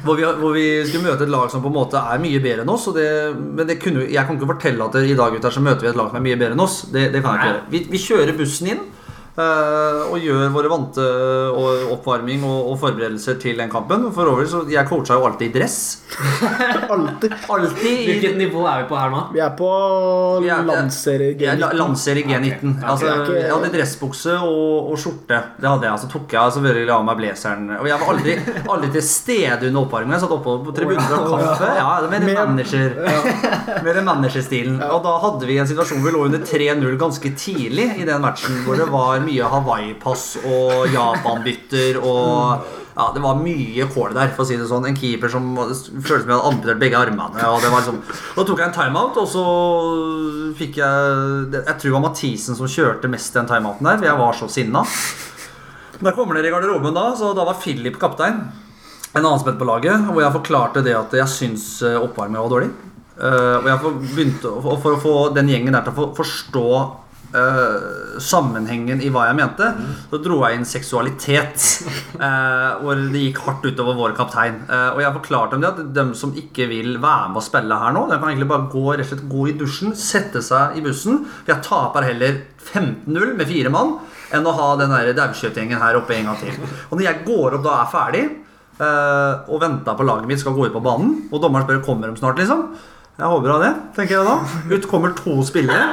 [0.04, 2.66] hvor, vi, hvor vi skulle møte et lag som på en måte er mye bedre
[2.66, 2.84] enn oss.
[2.92, 3.06] Og det,
[3.40, 5.92] men det kunne, jeg kan ikke fortelle at det, i dag gutter, så møter vi
[5.94, 6.82] et lag som er mye bedre enn oss.
[6.92, 7.64] Det, det kan jeg ikke gjøre.
[7.72, 8.84] Vi, vi kjører bussen inn
[9.34, 11.04] og gjør våre vante
[11.58, 14.04] og oppvarming og, og forberedelser til den kampen.
[14.14, 15.78] For over, så Jeg coacha jo alltid i dress.
[16.94, 17.32] Alltid.
[17.50, 19.20] Alltid Hvilket nivå er vi på her nå?
[19.34, 19.68] Vi er på
[20.44, 21.78] landsserie er- landserie jeg la- G19.
[21.80, 22.76] lanser i G19.
[22.76, 22.88] okay.
[22.92, 23.30] Altså, ok.
[23.34, 25.40] jeg hadde dressbukse og, og skjorte.
[25.58, 26.02] Det hadde jeg.
[26.04, 27.66] Så tok jeg selvfølgelig av meg blazeren.
[27.80, 28.36] Og jeg var aldri,
[28.76, 30.14] aldri til stede under oppvarmingen.
[30.14, 31.72] Jeg satt oppe på tribunen og drakk kaffe.
[31.80, 32.94] Ja, det var mer manager.
[33.10, 33.82] Ja.
[33.88, 34.78] Mer managerstilen.
[34.86, 38.22] Og da hadde vi en situasjon hvor vi lå under 3-0 ganske tidlig i den
[38.22, 38.62] matchen.
[38.68, 44.44] Hvor det var mye Hawaii-pass og Japan-bytter og ja, Det var mye kål der, for
[44.44, 44.84] å si det sånn.
[44.86, 47.42] En keeper som føltes som jeg hadde amputert begge armene.
[47.50, 47.98] Og det var liksom,
[48.36, 49.44] da tok jeg en timeout, og så
[50.54, 54.20] fikk jeg Jeg tror det var Mathisen som kjørte mest den timeouten der, for jeg
[54.22, 54.84] var så sinna.
[55.98, 58.44] Da kommer dere i garderoben da, så da var Philip kaptein.
[59.14, 62.54] En annen spett på laget, hvor jeg forklarte det at jeg syns eh, oppvarminga var
[62.54, 62.70] dårlig.
[63.14, 66.68] Eh, og jeg begynte, for å få den gjengen der til å forstå
[67.34, 69.70] eh, sammenhengen i hva jeg mente,
[70.10, 71.60] så dro jeg inn seksualitet.
[72.14, 74.60] Uh, hvor det gikk hardt utover vår kaptein.
[74.68, 77.78] Uh, og jeg forklarte dem det at dem som ikke vil være med å spille
[77.80, 80.78] her nå, de kan egentlig bare gå, rett og slett gå i dusjen, sette seg
[80.78, 81.24] i bussen.
[81.40, 83.96] For jeg taper heller 15-0 med fire mann
[84.34, 86.56] enn å ha den daukjøttgjengen her oppe en gang til.
[86.88, 88.24] Og når jeg går opp da er ferdig,
[88.78, 92.10] eh, og venter på laget mitt skal gå ut på banen, og dommeren spør kommer
[92.10, 92.68] de snart, liksom.
[93.14, 94.38] Jeg håper av det, tenker jeg da.
[94.74, 95.84] Ut kommer to spillere.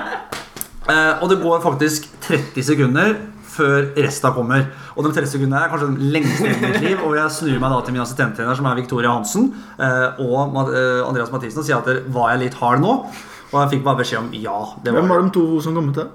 [0.89, 3.13] Eh, og det går faktisk 30 sekunder
[3.51, 4.69] før resten kommer.
[4.95, 7.03] Og de 30 sekundene er kanskje den lengste i mitt liv.
[7.05, 11.03] Og jeg snur meg da til min assistenttrener, som er Victoria Hansen, eh, og eh,
[11.05, 12.95] Andreas Mathisen, og sier at var jeg litt hard nå?
[13.51, 14.57] Og jeg fikk bare beskjed om ja.
[14.79, 16.07] det var Hvem var de to som kom til?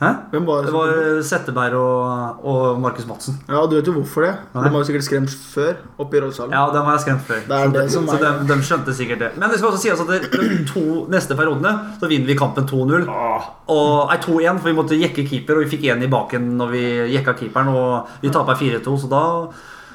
[0.00, 0.08] Hæ?
[0.32, 0.74] Hvem var Det det?
[0.74, 3.34] var Setteberg og, og Markus Madsen.
[3.48, 4.30] Ja, du vet jo hvorfor det.
[4.54, 4.62] Nei.
[4.64, 6.54] De var jo sikkert skremt før oppe i Rollsalen.
[6.56, 7.42] Ja, dem var jeg skremt før.
[7.44, 9.30] Det er så det som så er- de, de skjønte sikkert det.
[9.36, 13.04] Men det skal også sies at de to neste periodene så vinner vi kampen 2-0.
[13.10, 16.82] Nei, 2-1, for vi måtte jekke keeper, og vi fikk én i baken når vi
[17.18, 17.68] jekka keeperen.
[17.68, 19.24] Og vi taper 4-2, så da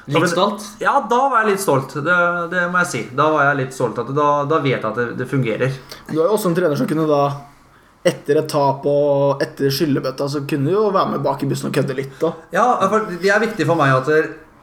[0.06, 0.62] da Litt stolt?
[0.78, 1.96] Ja, da var jeg litt stolt.
[1.98, 2.16] Det,
[2.52, 3.00] det må jeg si.
[3.18, 5.72] Da var jeg litt stolt at Da, da vet jeg at det, det fungerer.
[6.12, 7.24] Du er jo også en trener som kunne da
[8.06, 11.70] etter et tap og etter skyllebøtta, så kunne du jo være med bak i bussen
[11.70, 12.16] og kødde litt.
[12.22, 12.32] da.
[12.54, 14.12] Ja, for det er viktig for meg at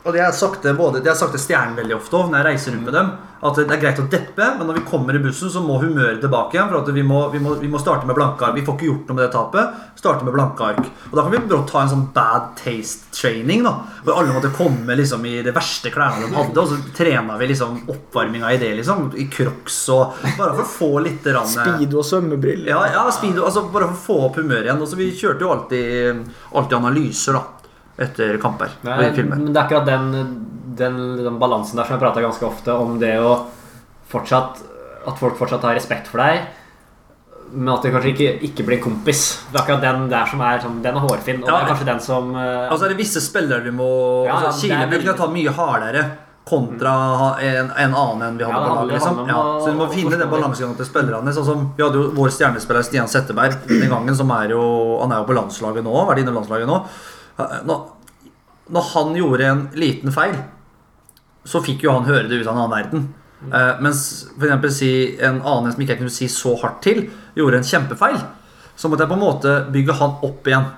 [0.04, 2.42] Og det har jeg sagt det både, det har sagt Stjernen veldig ofte òg når
[2.42, 3.12] jeg reiser rundt med dem.
[3.44, 6.22] At det er greit å deppe, men når vi kommer i bussen, så må humøret
[6.24, 6.70] tilbake igjen.
[6.72, 8.56] For at vi må, vi, må, vi må starte med blanke ark.
[8.56, 9.82] Vi får ikke gjort noe med det tapet.
[10.00, 10.80] Starte med blanke ark.
[11.10, 13.66] Og da kan vi brått ha en sånn bad taste-training.
[13.68, 13.74] da
[14.06, 17.50] Hvor alle måtte komme liksom i de verste klærne de hadde, og så trena vi
[17.52, 18.72] liksom oppvarminga i det.
[18.80, 22.72] liksom I crocs og Bare for å få litt rann, Speedo og svømmebriller.
[22.72, 24.84] ja, ja, speedo, altså bare for å få opp humøret igjen.
[24.88, 26.24] Også, vi kjørte jo alltid,
[26.56, 27.44] alltid analyser da
[27.98, 28.72] etter kamper.
[28.84, 29.38] Nei, og i filmer.
[29.38, 30.08] men det er akkurat den,
[30.80, 33.36] den, den balansen der som jeg prata ganske ofte om det å
[34.10, 34.64] fortsatt
[35.06, 36.46] At folk fortsatt har respekt for deg,
[37.54, 39.24] men at det kanskje ikke, ikke blir kompis.
[39.52, 41.58] Det er akkurat den der som er sånn Den er hårfin, og Ja.
[41.58, 43.90] det er kanskje den som uh, Altså er det visse spillere vi må
[44.26, 46.06] Ja, altså, Kile vil kunne ta mye hardere
[46.44, 46.94] kontra
[47.40, 48.98] en, en annen enn vi hadde Ja, på laget.
[48.98, 49.20] Liksom.
[49.30, 51.32] Ja, så vi må finne den balansegangen til spillerne.
[51.36, 54.64] Sånn som Vi hadde jo vår stjernespiller Stian Setteberg den gangen, som er jo
[55.04, 55.94] Han er jo på landslaget nå.
[56.10, 56.82] Vært inne i landslaget nå.
[57.38, 57.82] Når,
[58.74, 60.38] når han gjorde en liten feil,
[61.44, 63.08] så fikk jo han høre det ut av en annen verden.
[63.44, 67.04] Uh, mens for si en annen som ikke jeg kunne si så hardt til,
[67.36, 68.22] gjorde en kjempefeil,
[68.76, 70.70] så måtte jeg på en måte bygge han opp igjen.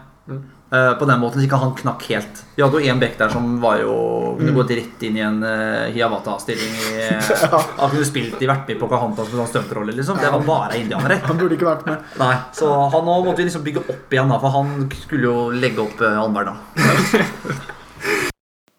[0.72, 2.40] Eh, på den måten så ikke han knakk helt.
[2.56, 3.94] Vi hadde jo en bekk der som var jo
[4.40, 6.74] kunne gått rett inn i en uh, Hiawatha-stilling.
[6.96, 7.20] ja.
[7.20, 10.18] eh, Han kunne spilt i Vertby på Kahantas med sånn stuntrolle, liksom.
[10.22, 11.20] Det var bare indianere.
[11.30, 12.10] Han burde ikke vært med.
[12.18, 15.38] Nei, Så han nå måtte vi liksom bygge opp igjen, da, for han skulle jo
[15.54, 16.58] legge opp uh, annenhver dag.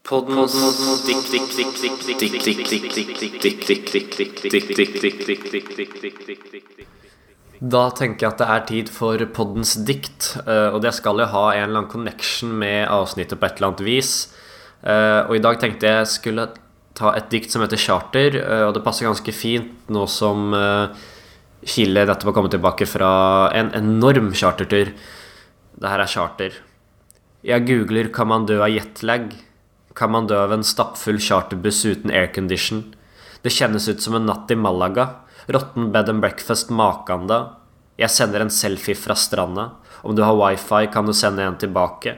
[0.07, 0.55] Poddens
[7.61, 11.29] Da tenker jeg at det er tid for poddens dikt, eh, og det skal jo
[11.33, 14.13] ha en eller annen connection med avsnittet på et eller annet vis.
[14.85, 16.51] Eh, Og i dag tenkte jeg skulle
[16.95, 20.53] ta et dikt som heter Charter, eh, og det passer ganske fint nå som
[21.67, 24.93] Kile nettopp har kommet tilbake fra en enorm chartertur.
[25.77, 26.53] Det her er charter.
[27.43, 29.35] Jeg googler 'Kan man dø av jetlag?'
[29.95, 32.95] Kan man dø av en stappfull charterbuss uten aircondition?
[33.43, 35.26] Det kjennes ut som en natt i Malaga.
[35.47, 37.37] Råtten bed and breakfast makanda.
[37.97, 39.69] Jeg sender en selfie fra stranda.
[40.03, 42.17] Om du har wifi, kan du sende en tilbake.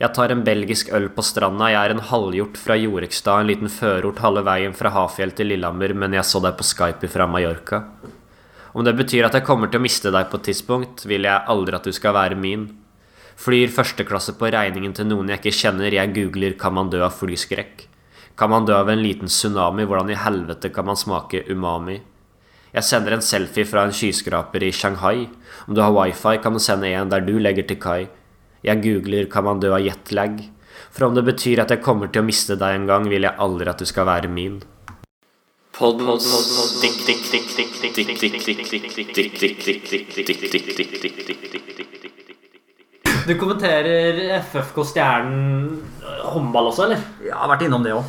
[0.00, 1.70] Jeg tar en belgisk øl på stranda.
[1.72, 5.94] Jeg er en halvhjort fra Jorekstad, en liten førort halve veien fra Hafjell til Lillehammer,
[5.96, 7.80] men jeg så deg på Skype fra Mallorca.
[8.76, 11.48] Om det betyr at jeg kommer til å miste deg på et tidspunkt, vil jeg
[11.48, 12.68] aldri at du skal være min.
[13.40, 15.96] Flyr førsteklasse på regningen til noen jeg ikke kjenner.
[15.96, 17.88] Jeg googler 'Kan man dø av flyskrekk?'
[18.36, 19.84] Kan man dø av en liten tsunami?
[19.84, 22.00] Hvordan i helvete kan man smake umami?
[22.70, 25.26] Jeg sender en selfie fra en skyskraper i Shanghai.
[25.66, 28.08] Om du har wifi, kan du sende en der du legger til kai.
[28.62, 30.48] Jeg googler 'Kan man dø av jetlag?'
[30.90, 33.34] For om det betyr at jeg kommer til å miste deg en gang, vil jeg
[33.38, 34.62] aldri at du skal være min.
[43.26, 47.02] Du kommenterer FFK Stjernen øh, håndball også, eller?
[47.24, 48.04] Jeg har vært innom det òg.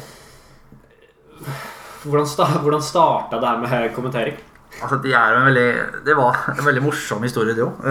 [2.04, 4.38] Hvordan, sta hvordan starta det her med kommentering?
[4.82, 7.82] Altså, en veldig, det var en veldig morsom historie, det òg.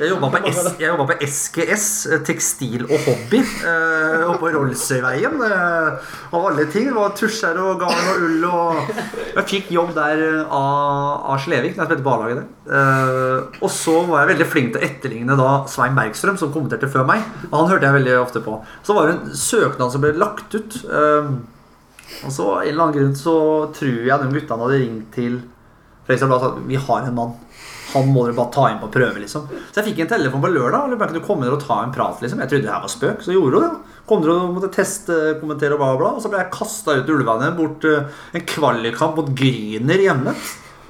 [0.00, 5.36] Jeg jobba på, S- på SGS, eh, tekstil og hobby, og oppe på Rollsøyveien.
[5.44, 6.88] eh, Av alle ting.
[6.88, 8.44] Det var tusjer og garn og ull.
[8.48, 8.90] og
[9.36, 12.50] Jeg fikk jobb der eh, av, Slevik, når jeg spilte barnehage der.
[12.74, 16.90] Eh, Og så var jeg veldig flink til å etterligne da Svein Bergstrøm, som kommenterte
[16.90, 17.22] før meg.
[17.52, 18.58] Og han hørte jeg veldig ofte på.
[18.82, 20.80] Så var det en søknad som ble lagt ut.
[20.90, 21.34] eh,
[22.24, 25.42] Og så en eller annen grunn så tror jeg de guttene hadde ringt til
[26.06, 27.34] Blad og sa vi har en mann.
[27.94, 29.20] Han må dere bare ta inn på prøve.
[29.22, 30.88] liksom Så jeg fikk en telefon på lørdag.
[30.88, 32.92] Eller kunne du komme ned og ta en prat liksom Jeg trodde det her var
[32.92, 33.94] spøk, så gjorde hun det.
[34.08, 36.12] Kom dere og måtte teste, kommentere og bla, bla.
[36.16, 40.34] Og så ble jeg kasta ut ulvene bort eh, en kvalikkamp mot Gryner hjemme.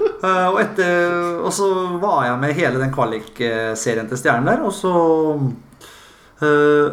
[0.00, 1.68] Eh, og, etter, og så
[2.02, 4.64] var jeg med hele den kvalikserien til Stjernen der.
[4.64, 4.92] Og så
[6.42, 6.88] uh,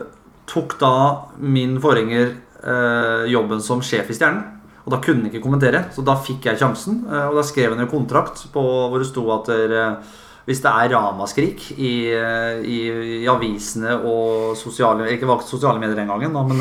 [0.51, 0.95] tok da
[1.39, 4.60] min forgjenger uh, jobben som sjef i Stjernen.
[4.85, 7.03] Og da kunne han ikke kommentere, så da fikk jeg sjansen.
[7.07, 10.17] eh, Og da skrev han en kontrakt på, hvor det sto at eh,
[10.47, 12.77] hvis det er ramaskrik i, eh, i,
[13.21, 16.57] i avisene og sosiale Ikke valgt sosiale medier den gangen, da, men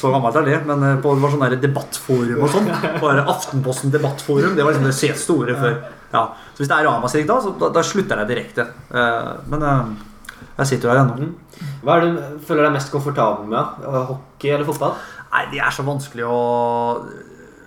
[0.00, 0.60] så gammelt er det.
[0.66, 2.70] Men på, det var sånn der debattforum og sånn.
[3.04, 4.56] Bare Aftenposten debattforum.
[4.56, 5.76] Det var liksom det store før.
[6.12, 6.24] Ja.
[6.54, 8.66] Så hvis det er ramaskrik da, så da, da slutter jeg direkte.
[9.52, 9.68] Men
[10.58, 11.28] Jeg sitter her ennå.
[11.84, 13.84] Hva er det du føler deg mest komfortabel med?
[14.08, 14.96] Hockey eller fotball?
[15.32, 16.40] Nei, det er så vanskelig å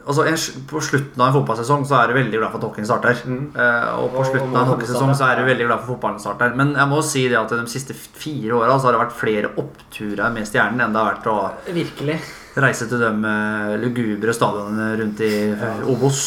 [0.06, 0.38] Altså, en,
[0.70, 3.16] På slutten av en fotballsesong så er du veldig glad for at hockeyen starter.
[3.26, 5.90] Eh, og på Og- slutten og av en hockeysesong så er du veldig glad for
[5.96, 6.50] fotballen starter.
[6.56, 10.30] Men jeg må si det at de siste fire åra har det vært flere oppturer
[10.32, 12.20] med Stjernen enn det har vært å Virkelig.
[12.56, 15.74] reise til de eh, lugubre stadionene rundt i ja.
[15.90, 16.20] Obos.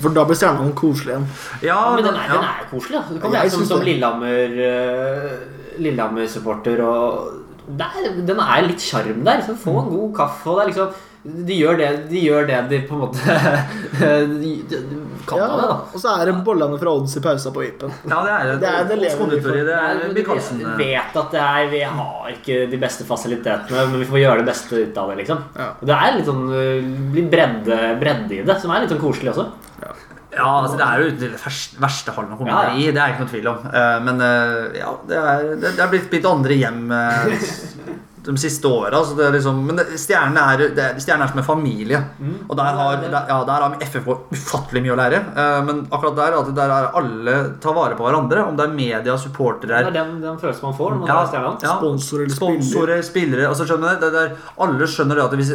[0.00, 1.26] For da blir Stjernen koselig igjen.
[1.68, 2.32] Ja, men den er, ja.
[2.32, 2.96] den er jo koselig.
[2.96, 3.02] Da.
[3.12, 6.94] Du kan være som, synes som Lillehammer-supporter Lillehammer og
[8.26, 9.42] Den er litt sjarm der.
[9.44, 10.88] Så få en god kaffe og det er liksom
[11.22, 13.38] de gjør, det, de gjør det de på en måte
[14.38, 14.78] de, de,
[15.28, 15.76] kan Ja, av det, da.
[15.92, 17.90] og så er det bollene fra Odds i pausa på Vipen.
[18.08, 18.54] Ja, det er det.
[18.62, 19.64] Det er det vi konditori.
[19.66, 24.08] Det er Vi vet at det er, vi har ikke de beste fasilitetene, men vi
[24.08, 25.18] får gjøre det beste ut av det.
[25.24, 25.68] liksom Ja.
[25.90, 26.44] Det er litt sånn
[27.12, 29.48] Blir bredde, bredde i det, som er litt sånn koselig også.
[30.38, 31.32] Ja, altså det er jo den
[31.82, 32.74] verste, hallen å komme Ja, ja.
[32.78, 32.90] i.
[32.94, 33.62] Det er ikke noe tvil om.
[33.74, 37.48] Eh, Men eh, ja, det er, det, er blitt blitt andre hjem eh,
[38.28, 39.00] de siste åra.
[39.16, 42.00] Det liksom, men Stjernene Stjernen er, det er, er som en familie.
[42.48, 45.20] Og der har, der, ja, der har FFK ufattelig mye å lære.
[45.32, 48.44] Uh, Men akkurat der at der er alle tar vare på hverandre.
[48.44, 51.76] Om det er media, Det supportere er den, den følelsen man får ja, ja.
[51.78, 52.28] Sponsorer.
[52.32, 55.52] Sponsorer, spillere altså skjønner det, det er, Alle skjønner det at hvis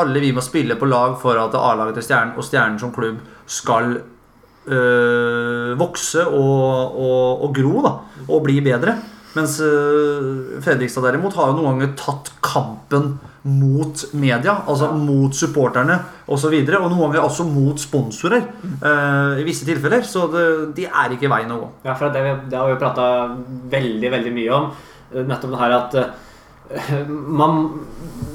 [0.00, 3.18] alle vi må spille på lag for at A-laget til Stjernen og Stjernen som klubb
[3.50, 7.92] skal øh, vokse og, og, og gro da,
[8.28, 8.96] og bli bedre.
[9.34, 15.98] Mens øh, Fredrikstad derimot har jo noen ganger tatt kampen mot media, altså mot supporterne
[16.24, 16.54] osv.
[16.54, 18.46] Og, så og noen ganger også mot sponsorer
[18.80, 20.04] uh, i visse tilfeller.
[20.08, 20.44] Så det,
[20.78, 21.70] de er ikke veien å gå.
[21.84, 23.08] Ja, for det, det har vi jo prata
[23.74, 24.70] veldig, veldig mye om.
[25.12, 27.66] Eh, Nettopp det her at eh, man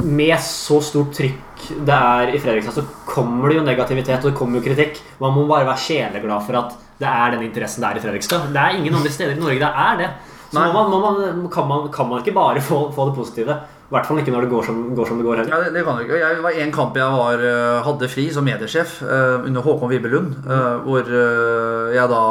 [0.05, 4.37] Med så stort trykk det er i Fredrikstad, så kommer det jo negativitet og det
[4.37, 5.01] kommer jo kritikk.
[5.19, 8.51] Man må bare være sjeleglad for at det er den interessen det er i Fredrikstad.
[8.53, 10.09] Det er ingen andre steder i Norge det er det.
[10.49, 13.57] Så må man, må man, kan, man, kan man ikke bare få, få det positive.
[13.89, 15.53] I hvert fall ikke når det går som, går, som det går heller.
[15.55, 16.17] Ja, det, det kan du ikke.
[16.21, 20.35] Jeg var En kamp jeg var, øh, hadde fri som mediesjef uh, under Håkon Vibelund,
[20.45, 22.21] øh, hvor uh, jeg da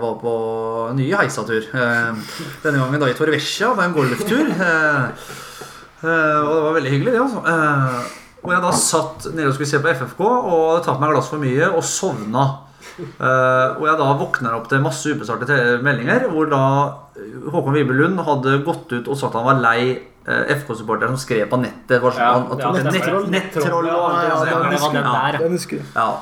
[0.00, 0.34] var på
[0.96, 1.68] ny heisatur.
[2.64, 4.52] Denne gangen da i Torvesja, på en golftur.
[6.04, 7.20] Og det var veldig hyggelig, det.
[7.20, 7.40] altså.
[8.40, 11.16] Hvor jeg da satt nede og skulle se på FFK og hadde tatt meg et
[11.16, 12.48] glass for mye og sovna.
[12.94, 16.66] Uh, og jeg da våkner opp til masse ubesvarte meldinger hvor da
[17.52, 19.94] Håkon Vibelund hadde gått ut og sagt han var lei
[20.26, 22.00] uh, FK-supportere som skrev på nettet.
[22.02, 23.28] Var sånn, Ja, ja, nett, nettroll.
[23.30, 25.38] nettroll og alt det der.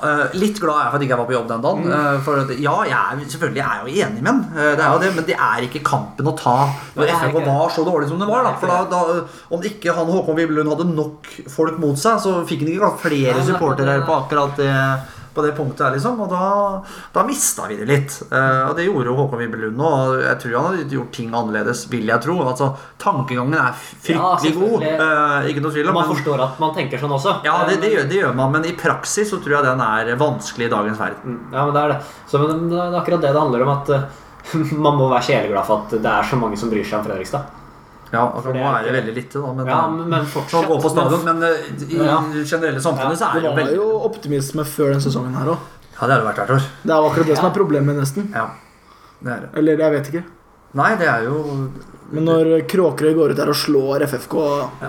[0.05, 1.87] eh, litt glad er jeg for at jeg ikke var på jobb den dagen.
[1.89, 2.21] Mm.
[2.27, 5.15] for at, ja, jeg selvfølgelig er jeg jo enig med eh, det er jo det,
[5.17, 6.59] men det er ikke kampen å ta
[6.99, 8.45] når FK var så dårlig som det var.
[8.51, 8.53] Da.
[8.61, 9.25] For da, da,
[9.57, 13.41] om ikke han Håkon Vibelund hadde nok folk mot seg, så fikk han ikke flere
[13.49, 14.77] supportere på akkurat det,
[15.35, 16.19] på det punktet her, liksom.
[16.21, 16.83] Og da,
[17.15, 18.17] da mista vi det litt.
[18.31, 19.93] Eh, og det gjorde jo Håkon Vibelund òg.
[20.17, 22.37] og Jeg tror han hadde gjort ting annerledes, vil jeg tro.
[22.47, 22.71] Altså,
[23.03, 24.81] Tankegangen er Ja, fryktelig god.
[24.83, 24.93] selvfølgelig.
[25.01, 25.95] eh, ikke noe tvil om.
[25.95, 27.37] Man men- forstår at man tenker sånn også.
[27.45, 30.17] ja, det, det, gjør, det gjør man, men i praksis så tror jeg den er
[30.17, 31.23] vanskelig i dagens verden.
[31.25, 32.01] Mm, Ja, men det er det.
[32.29, 33.73] Så men det er akkurat det det handler om.
[33.79, 34.03] At eh,
[34.87, 37.45] man må være sjeleglad for at det er så mange som bryr seg om Fredrikstad.
[38.13, 39.53] Ja, altså, For Nå er det veldig lite, da.
[39.57, 40.67] Men, Ja, men, men fortsatt.
[40.69, 42.19] gå på stadion, men eh, i Ja.
[42.45, 45.59] generelle samfunnet så er Det det var jo optimisme før den sesongen her òg.
[46.01, 46.63] Ja, det har det vært hvert år.
[46.83, 48.29] Det er jo akkurat det som er problemet, nesten.
[48.35, 48.47] Ja,
[49.23, 49.51] det er det.
[49.59, 50.25] Eller jeg vet ikke.
[50.75, 51.71] Nei, det er jo
[52.13, 54.37] Men når Kråkerøy går ut der og slår FFK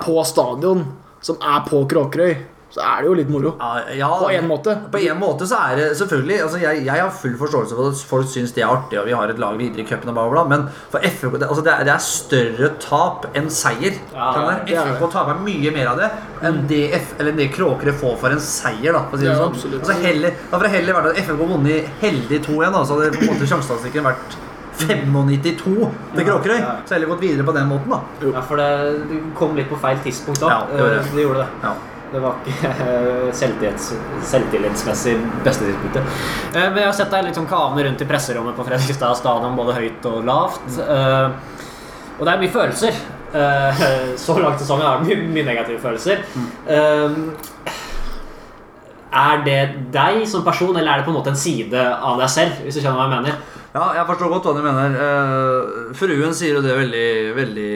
[0.03, 0.83] på stadion,
[1.21, 2.36] som er på Kråkerøy,
[2.73, 3.51] så er det jo litt moro.
[3.62, 4.73] ja, ja, På en måte.
[4.91, 7.99] På en måte så er det selvfølgelig altså jeg, jeg har full forståelse for at
[8.09, 10.23] folk syns det er artig, og vi har et lag videre i cupen og bla,
[10.31, 13.99] bla, bla, men for FK det, altså det, er, det er større tap enn seier.
[14.15, 14.31] Ja,
[14.65, 16.09] ja, FK er taper mye mer av det
[16.49, 18.89] enn det, F, eller det Kråkerøy får for en seier.
[18.97, 19.77] Da, for å si det Ja, sånn.
[19.77, 23.13] Altså heller, da får det heller vært at FFK vunnet heldig 2-1, da, så hadde
[23.19, 24.38] på en måte sjansestatistikken vært
[24.81, 26.57] 95-2 til Kråkerøy.
[26.57, 26.75] Ja.
[26.89, 28.01] Så heller gått videre på den måten, da.
[28.25, 28.69] Ja, for det,
[29.13, 30.55] det kom litt på feil tidspunkt da.
[30.57, 31.03] Ja, det gjorde det.
[31.03, 31.73] Eh, det gjorde det.
[32.13, 33.88] Det var ikke eh, selvtillits,
[34.30, 36.04] selvtillitsmessig beste tidspunktet.
[36.54, 39.73] Eh, Men jeg har sett deg litt sånn rundt i presserommet på Fredrikstad stadion, både
[39.80, 40.78] høyt og lavt.
[40.78, 41.30] Eh,
[42.19, 42.93] Og det er mye følelser.
[44.23, 46.19] Så langt i sesongen er det mye, mye negative følelser.
[49.13, 49.58] Er det
[49.93, 52.62] deg som person, eller er det på en måte en side av deg selv?
[52.62, 53.41] Hvis du skjønner hva jeg mener?
[53.73, 54.93] Ja, jeg forstår godt hva du mener.
[54.93, 57.07] Uh, fruen sier jo det veldig,
[57.38, 57.71] veldig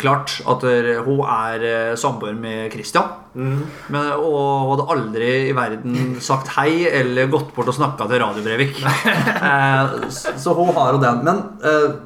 [0.00, 0.38] klart.
[0.48, 3.10] At eh, hun er eh, samboer med Christian.
[3.34, 8.24] Men, og hun hadde aldri i verden sagt hei eller gått bort og snakka til
[8.24, 8.80] Radio Brevik.
[8.80, 11.20] uh, så så hun har jo den.
[11.28, 12.00] Men uh,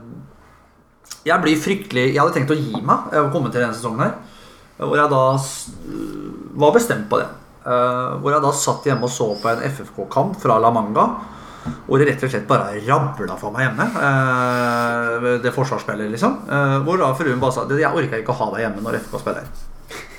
[1.27, 4.05] jeg blir fryktelig Jeg hadde tenkt å gi meg Jeg å komme til denne sesongen
[4.05, 4.15] her.
[4.83, 5.25] Hvor jeg da
[6.61, 7.31] var bestemt på det.
[7.67, 11.07] Eh, hvor jeg da satt hjemme og så på en FFK-kamp fra La Manga.
[11.87, 13.87] Hvor det rett og slett bare rabla for meg hjemme.
[14.09, 16.37] eh, det forsvarsspillet, liksom.
[16.51, 19.19] Eh, hvor da fruen bare sa Jeg orker ikke å ha deg hjemme når FK
[19.23, 19.49] spiller.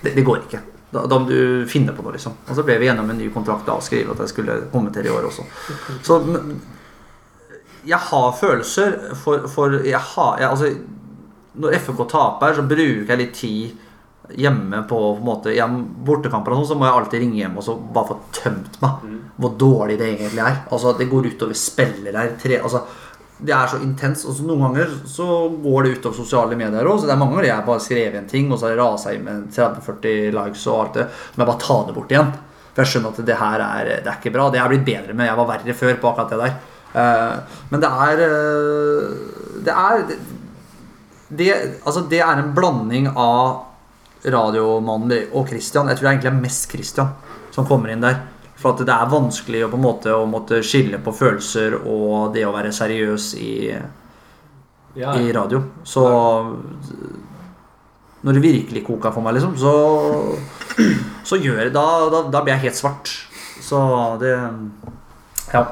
[0.02, 0.62] Det, det går ikke.
[0.92, 2.38] Da, da må du finne på noe, liksom.
[2.48, 5.10] Og så ble vi gjennom en ny kontrakt da og skrev at jeg skulle kommentere
[5.10, 5.44] i år også.
[6.06, 6.22] Så
[7.88, 10.72] jeg har følelser for, for jeg har, jeg, altså,
[11.58, 13.84] Når FK taper, så bruker jeg litt tid
[14.36, 17.58] hjemme på, på en måte hjem, bortekamper og sånn, så må jeg alltid ringe hjem
[17.60, 19.06] og så bare få tømt meg
[19.38, 20.64] hvor dårlig det egentlig er.
[20.74, 22.24] Altså Det går utover spillere.
[22.42, 22.82] Tre, altså,
[23.38, 24.26] det er så intens.
[24.26, 25.28] Og så noen ganger så
[25.64, 27.00] går det utover sosiale medier òg.
[27.00, 29.14] Så det er mange ganger jeg bare skrevet en ting, og så har jeg rasa
[29.14, 31.06] inn med 30-40 likes og alt det.
[31.36, 32.34] Men jeg bare tar det bort igjen.
[32.72, 34.50] For jeg skjønner at det her er, det er ikke bra.
[34.54, 35.30] Det er blitt bedre med.
[35.30, 36.58] Jeg var verre før på akkurat det der.
[36.98, 39.08] Eh, men det er eh,
[39.68, 40.04] Det er
[41.28, 41.48] det,
[41.84, 43.67] altså det er en blanding av
[44.26, 45.88] radiomannen og Christian.
[45.90, 47.14] Jeg tror det egentlig er mest Christian
[47.54, 48.20] som kommer inn der.
[48.58, 52.34] For at det er vanskelig å på en måte å måtte skille på følelser og
[52.34, 53.54] det å være seriøs i,
[54.98, 55.62] Ja, i radio.
[55.86, 56.02] Så
[58.26, 59.74] når det virkelig koker for meg, liksom, så,
[61.28, 63.14] så gjør det da, da, da blir jeg helt svart.
[63.62, 63.82] Så
[64.22, 64.34] det
[65.54, 65.68] Ja.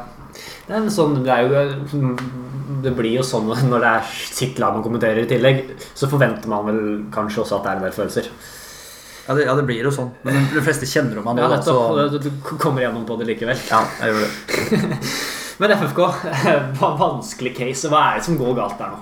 [0.65, 2.15] Det sånn, det, er jo,
[2.82, 6.49] det blir jo sånn når det er sitt lag man kommenterer i tillegg, så forventer
[6.51, 8.32] man vel kanskje også at det er en del følelser.
[9.25, 10.12] Ja, det, ja, det blir jo sånn.
[10.25, 11.45] Men de fleste kjenner jo meg nå.
[11.45, 12.12] Ja, nettopp.
[12.13, 12.30] så, Du
[12.62, 13.58] kommer gjennom på det likevel.
[13.71, 14.99] ja, jeg gjør det.
[15.62, 16.01] Men FFK,
[16.78, 17.89] hva vanskelig case.
[17.89, 18.99] Hva er det som går galt der nå?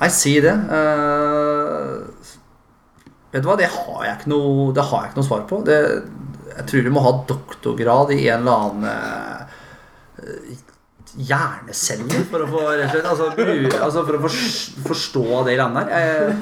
[0.00, 0.52] Nei, si det.
[0.70, 2.06] Uh,
[3.32, 5.60] vet du hva, det har jeg ikke noe, det har jeg ikke noe svar på.
[5.66, 5.78] Det,
[6.54, 9.58] jeg tror du må ha doktorgrad i en eller annen eh,
[11.16, 13.30] hjerneceller for å få slett, altså,
[13.82, 16.36] altså for å fors- forstå det greiene der.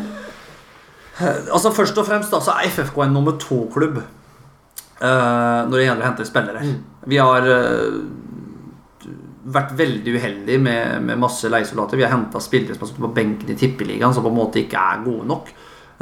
[1.19, 5.87] Eh, altså Først og fremst da, så er FFK en nummer to-klubb eh, når det
[5.87, 6.65] gjelder å hente spillere.
[7.09, 7.97] Vi har eh,
[9.49, 11.97] vært veldig uheldige med, med masse leiesoldater.
[11.99, 14.61] Vi har henta spillere som har stått på benken i Tippeligaen, som på en måte
[14.63, 15.49] ikke er gode nok.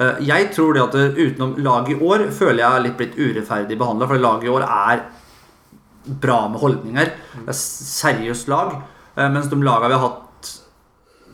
[0.00, 3.78] Eh, Jeg tror det at utenom laget i år føler jeg er litt blitt urettferdig
[3.78, 4.10] behandla.
[4.10, 5.06] For laget i år er
[6.06, 7.12] bra med holdninger.
[7.42, 8.76] Det er seriøst lag.
[9.16, 10.22] eh, Mens de lagene vi har hatt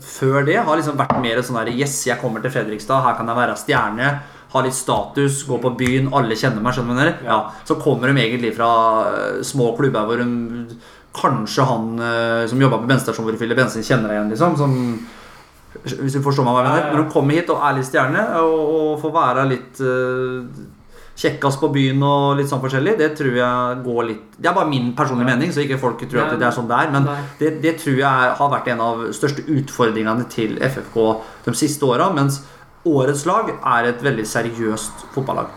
[0.03, 3.29] før det, har liksom vært mer sånn der Yes, jeg kommer til Fredrikstad, her kan
[3.29, 4.09] jeg være stjerne.
[4.53, 6.75] Ha litt status, gå på byen, alle kjenner meg.
[6.75, 7.25] skjønner du?
[7.29, 7.39] Ja.
[7.65, 8.73] Så kommer de egentlig fra
[9.13, 10.77] eh, små klubber hvor de
[11.13, 14.31] Kanskje han eh, som jobba på bensinstasjonen hvor fyller bensin, kjenner deg igjen.
[14.33, 14.73] liksom Som,
[15.85, 16.95] Hvis du forstår meg hva jeg mener.
[16.95, 20.41] Når de kommer hit og er litt stjerne, og, og får være litt uh,
[21.19, 24.71] kjekkas på byen og litt sånn forskjellig, det tror jeg går litt Det er bare
[24.71, 26.95] min personlige mening, så ikke folk tror at det er sånn det er.
[26.95, 30.97] Men det, det tror jeg har vært en av største utfordringene til FFK
[31.45, 32.09] de siste åra.
[32.17, 32.41] Mens
[32.89, 35.53] årets lag er et veldig seriøst fotballag.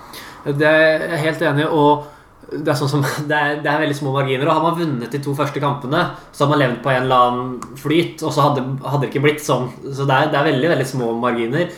[0.46, 1.72] Det er jeg helt enig i.
[1.72, 2.12] Og
[2.52, 4.46] det er, sånn som, det, er, det er veldig små marginer.
[4.48, 7.28] Og har man vunnet de to første kampene, så har man levd på en eller
[7.30, 8.22] annen flyt.
[8.22, 9.72] Og så hadde, hadde det ikke blitt sånn.
[9.88, 11.70] Så det er, det er veldig veldig små marginer.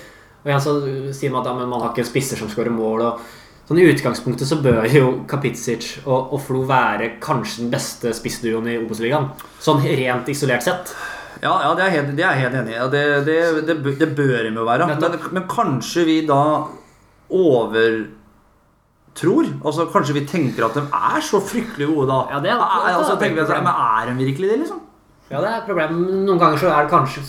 [0.44, 0.78] Og igjen så
[1.16, 3.06] sier man at ja, men man har ikke spisser som skårer mål.
[3.08, 8.14] Og sånn I utgangspunktet så bør jo Kapitsic og, og Flo være kanskje den beste
[8.16, 9.28] spissduoen i Obos-ligaen.
[9.64, 10.94] Sånn rent isolert sett.
[11.44, 12.80] Ja, ja det, er helt, det er jeg helt enig i.
[12.94, 14.88] Det, det, det, det bør de jo være.
[14.90, 16.40] Men, men kanskje vi da
[17.34, 18.08] overtror?
[19.62, 22.20] Altså Kanskje vi tenker at de er så fryktelig gode da?
[22.34, 22.64] Ja, det er-
[22.96, 24.80] altså, er tenker vi at, men er de virkelig det, liksom?
[25.30, 26.02] Ja, det er et problem.
[26.26, 27.22] Noen ganger så er det kanskje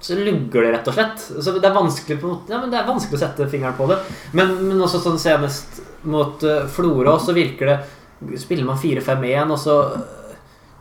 [0.00, 1.22] så lugger det, rett og slett.
[1.44, 3.98] Så det er vanskelig på ja, det er vanskelig å sette fingeren på det.
[4.36, 7.80] Men, men også sånn senest mot uh, Florø, så virker det
[8.36, 10.32] Spiller man 4-5-1, og så øh,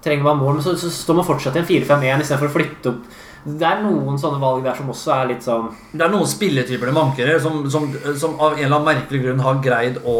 [0.03, 2.91] trenger man mål, men så, så står man fortsatt i en 4-5-1 istedenfor å flytte
[2.91, 3.05] opp.
[3.45, 6.89] Det er noen sånne valg der som også er litt sånn Det er noen spilletyper
[6.89, 7.85] det manker som, som,
[8.19, 10.17] som av en eller annen merkelig grunn har greid å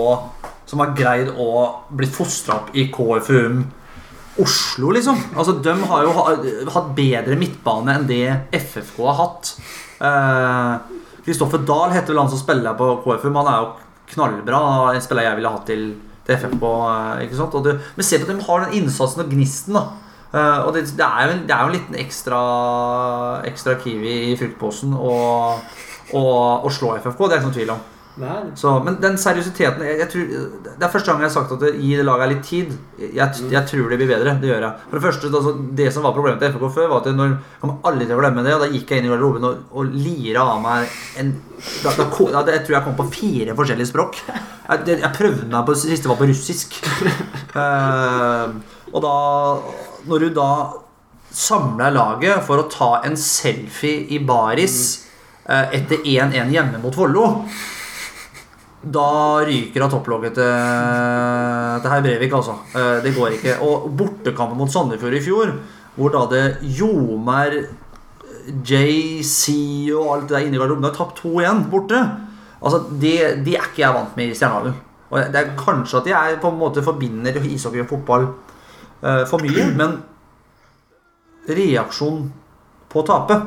[0.63, 1.49] Som har greid å
[1.91, 3.59] bli fostra opp i KFUM
[4.39, 5.19] Oslo, liksom.
[5.35, 8.23] Altså, De har jo hatt bedre midtbane enn det
[8.55, 9.53] FFK har hatt.
[11.25, 13.35] Kristoffer Dahl heter vel han som spiller på KFUM.
[13.41, 14.61] Han er jo knallbra.
[14.95, 15.89] En spiller jeg ville hatt til,
[16.25, 16.63] til FFK.
[16.65, 17.57] eh, ikke sant?
[17.65, 19.77] Det, men se på at de har den innsatsen og gnisten.
[19.77, 19.89] da
[20.29, 22.39] Eh, og det, det, er jo, det er jo en liten ekstra,
[23.49, 25.13] ekstra kiwi i fruktposen å,
[26.69, 27.23] slå FFK.
[27.23, 27.81] Det er ikke noen tvil om.
[28.57, 30.23] Så, men den seriøsiteten jeg, jeg tror,
[30.65, 32.73] Det er første gang jeg har sagt at det, gi det laget litt tid.
[32.99, 34.33] Jeg, jeg tror det blir bedre.
[34.41, 34.87] Det gjør jeg.
[34.89, 37.61] For Det første, altså, det som var problemet til FK før, var at når, jeg
[37.61, 38.55] kommer aldri til å glemme det.
[38.57, 42.05] Og Da gikk jeg inn i garderoben og, og lira av meg en da, da,
[42.07, 44.19] da, Jeg tror jeg kom på fire forskjellige språk.
[44.27, 46.77] Jeg, jeg prøvde meg på det siste var på russisk.
[47.55, 48.51] uh,
[48.93, 49.15] og da
[50.09, 50.51] Når du da
[51.29, 54.79] samler laget for å ta en selfie i baris
[55.45, 57.27] eh, etter 1-1 hjemme mot Follo
[58.79, 60.53] Da ryker av topplogget til,
[61.83, 62.53] til herr Brevik, altså.
[62.71, 63.57] Eh, Det går ikke.
[63.65, 65.51] Og bortekampen mot Sandefjord i fjor,
[65.97, 66.43] hvor da det
[66.77, 67.57] Jomer,
[68.65, 71.99] JC og alt det der inne i garderoben har tapt 2-1 borte.
[72.63, 73.11] Altså, De,
[73.45, 74.77] de er ikke jeg vant med i Stjernehagen.
[75.09, 78.27] Og det er kanskje at jeg på en måte forbinder ishockey og fotball
[79.03, 79.99] eh, for mye, men
[81.49, 82.27] reaksjon
[82.89, 83.37] på å tape,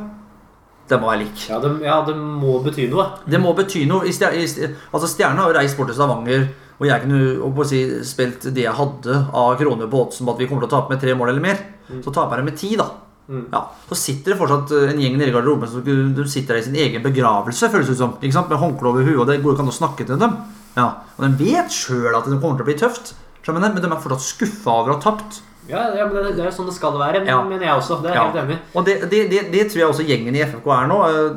[0.88, 1.44] det må være lik.
[1.48, 3.06] Ja det, ja, det må bety noe.
[3.28, 4.04] Det må bety noe.
[4.08, 6.48] I Stjer- i Stjer- altså Stjernen har jo reist bort til Stavanger,
[6.80, 10.48] og jeg kunne si, spilt det jeg hadde av kroner på oddsen på at vi
[10.50, 11.62] kommer til å tape med tre mål eller mer.
[12.02, 12.88] Så taper jeg med ti, da.
[13.30, 13.44] Mm.
[13.52, 16.60] Ja, Så sitter det fortsatt eh, en gjeng nede i garderoben som de sitter der
[16.60, 18.16] i sin egen begravelse, føles det som.
[18.20, 18.50] Ikke sant?
[18.50, 20.34] Med håndkle over huet, og det går ikke an å snakke til dem.
[20.76, 23.14] Ja, Og de vet sjøl at det kommer til å bli tøft,
[23.46, 25.40] men de er fortsatt skuffa over å ha tapt.
[25.68, 27.42] Ja, ja men det, det er jo sånn det skal være, men, Ja.
[27.42, 28.00] mener jeg også.
[28.02, 28.24] Det er Ja.
[28.30, 28.58] helt enig.
[28.74, 30.98] Og det, det, det, tror jeg også gjengen i FFK er nå.
[31.08, 31.36] eh,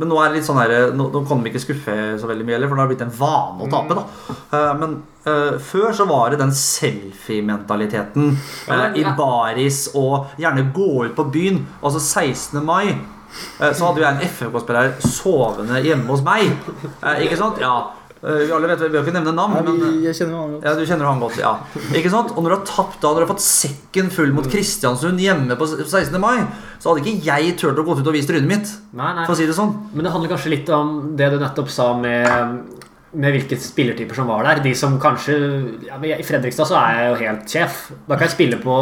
[0.00, 2.44] Men nå er det litt sånn her, nå, nå kan de ikke skuffe så veldig
[2.46, 3.94] mye heller, for det har blitt en vane å tape.
[3.98, 4.04] da
[4.56, 8.36] Eh, Men uh, før så var det den selfie-mentaliteten
[8.68, 11.66] men- eh, i baris og gjerne gå ut på byen.
[11.82, 12.64] Altså 16.
[12.64, 12.96] mai.
[13.60, 16.50] uh, Så hadde jo jeg en FFK-spiller sovende hjemme hos meg.
[17.02, 17.58] Eh, Ikke sant?
[17.60, 17.90] Ja.
[18.20, 20.64] Eh, Vi alle vet, vi har ikke nevne navn, Nei, men jeg kjenner han godt.
[20.66, 21.52] ja, du kjenner han godt, ja.
[21.96, 22.34] Ikke sant?
[22.36, 25.56] Og når du har tapt da, når du har fått sekken full mot Kristiansund hjemme
[25.56, 26.18] på 16.
[26.20, 26.42] mai,
[26.78, 28.74] så hadde ikke jeg turt å gå ut og vise trynet mitt.
[28.92, 29.24] Nei, nei.
[29.24, 29.72] For å si det sånn.
[29.94, 32.60] Men det handler kanskje litt om det du nettopp sa med,
[33.14, 34.60] med hvilke spillertyper som var der.
[34.68, 35.38] De som kanskje
[35.88, 37.80] ja, I Fredrikstad så er jeg jo helt sjef.
[38.06, 38.76] Da kan jeg spille på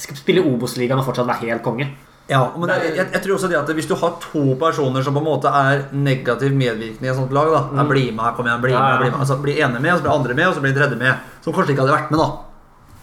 [0.00, 1.90] skal spille Obos-ligaen og fortsatt være helt konge.
[2.32, 5.14] Ja, men det, jeg, jeg tror også det at Hvis du har to personer som
[5.16, 7.88] på en måte er negativ medvirkende i et sånt lag da, Mm.
[7.92, 9.00] Bli med her, kom igjen, bli med, Ja, ja.
[9.02, 11.28] bli med altså, blir ene med, så blir andre med, og så blir tredje med.
[11.44, 12.30] Som kanskje ikke hadde vært med, da.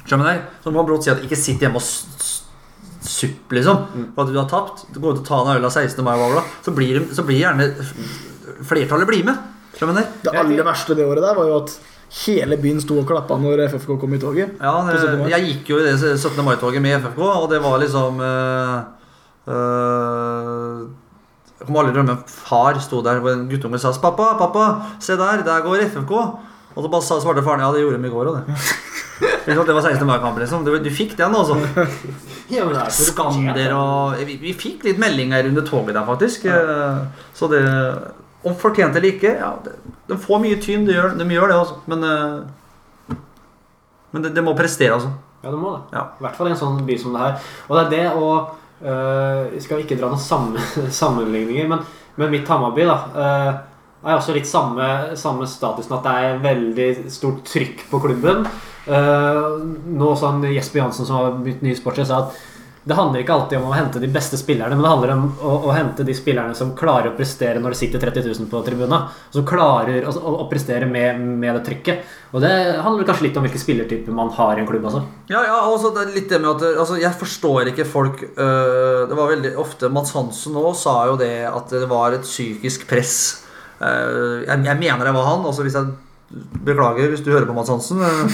[0.10, 0.48] Skjønner du?
[0.64, 1.86] Som kan brått si at ikke sitt hjemme og
[3.10, 3.84] supp, liksom.
[3.96, 4.08] Mm.
[4.16, 4.86] For at du har tapt.
[4.94, 6.04] Du går ut og tar en øl av 16.
[6.04, 6.16] mai,
[6.66, 7.70] så blir, det- så blir gjerne
[8.66, 9.38] flertallet bli med.
[9.78, 10.08] Skjønner du?
[10.24, 11.78] Det aller verste det året der var jo at
[12.26, 14.56] hele byen sto og klappa når FFK kom i toget.
[14.60, 15.20] Ja, På 17.
[15.20, 15.30] mai.
[15.30, 16.44] jeg gikk jo i det 17.
[16.44, 18.82] mai-toget med FFK, og det var liksom eh,
[21.60, 24.68] Jeg kommer aldri til å glemme far sto der hvor en guttunge sa 'Pappa, pappa,
[25.00, 26.38] se der, der går FFK'.
[26.76, 28.45] Og så bare sa- svarte faren ja, det gjorde de i går òg, det.
[29.45, 30.06] Det var 16.
[30.08, 30.64] mai-kamp, liksom.
[30.64, 31.56] Du, du fikk den, altså.
[32.50, 36.45] Er Skander og vi, vi fikk litt meldinger under toget der, faktisk.
[36.45, 36.97] Eh,
[37.34, 37.64] Så det
[38.45, 39.50] Om fortjent eller ikke ja,
[40.08, 41.76] De får mye tyn, de gjør, de gjør det, altså.
[41.88, 43.16] Men, eh,
[44.14, 45.12] men det, de må prestere, altså.
[45.43, 45.82] Ja, det må det.
[45.97, 46.06] Ja.
[46.20, 47.36] I hvert fall i en sånn by som det her.
[47.68, 48.32] Og det er det å
[48.84, 50.62] øh, Jeg skal ikke dra noen samme,
[51.02, 51.84] sammenligninger, men,
[52.20, 53.52] men mitt Hammarby da, øh,
[54.06, 54.86] er også litt samme,
[55.20, 58.46] samme statusen at det er veldig stort trykk på klubben.
[58.90, 59.60] Uh,
[60.00, 62.38] nå sånn Jesper Jansen, som har begynt ny sportsjef, sa at
[62.90, 65.52] det handler ikke alltid om å hente de beste spillerne, men det handler om å,
[65.70, 69.04] å hente de spillerne som klarer å prestere når det sitter 30 000 på tribuna.
[69.30, 72.16] Som klarer å, å, å prestere med, med det trykket.
[72.34, 74.90] Og det handler kanskje litt om hvilke spillertyper man har i en klubb.
[74.90, 75.04] altså.
[75.30, 79.18] Ja, ja, også det litt det med at altså, Jeg forstår ikke folk øh, Det
[79.18, 83.20] var veldig ofte Mats Hansen òg sa jo det at det var et psykisk press.
[83.78, 85.46] Uh, jeg, jeg mener det var han.
[85.46, 85.94] Altså hvis jeg
[86.30, 88.02] Beklager hvis du hører på Mads Hansen.
[88.06, 88.26] øh,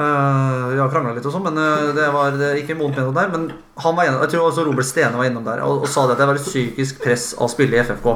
[0.00, 3.18] øh, vi har krangla litt og sånn, men øh, det var det ikke vondt ment
[3.18, 3.28] der.
[3.34, 3.50] Men
[3.84, 6.16] han var innom, jeg tror også Robert Stene var innom der og, og sa det
[6.16, 8.08] at det var et psykisk press av å spille i FFK.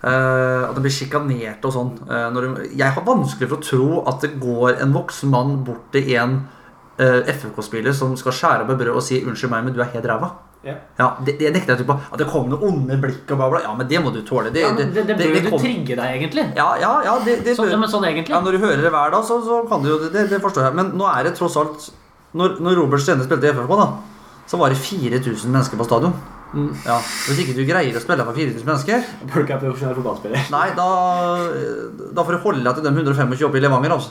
[0.00, 1.90] Uh, at de blir sjikanert og sånn.
[2.08, 5.90] Uh, de, jeg har vanskelig for å tro at det går en voksen mann bort
[5.92, 6.38] til en
[6.96, 9.92] uh, FFK-spiller som skal skjære opp et brød og si 'unnskyld meg, men du er
[9.92, 10.30] helt ræva'.
[10.64, 11.16] Ja.
[11.24, 11.96] det, det nekter jeg å tro på.
[12.12, 13.60] At det kom noen onde blikk og bla, bla.
[13.64, 14.50] Ja, men det må du tåle.
[14.52, 16.44] Det, Ja, det, det bør jo kom- trigge deg, egentlig.
[16.56, 18.34] Ja, ja, ja, det, det Sånn, bør- ja, men sånn egentlig.
[18.34, 20.68] ja, Når du hører det hver dag, så, så kan du jo det, det forstår
[20.68, 20.74] jeg.
[20.76, 21.90] Men nå er det tross alt
[22.34, 23.88] Når, når Robert Stene spilte i FFK, da
[24.50, 26.12] så var det 4000 mennesker på stadion.
[26.50, 26.70] Mm.
[26.82, 26.96] Ja,
[27.28, 30.48] Hvis ikke du greier å spille for 4000 mennesker Bør ikke være profesjonell fotballspiller.
[30.50, 30.86] Nei, da,
[32.16, 33.94] da får du holde til de 125 oppe i Levanger.
[33.94, 34.10] Altså.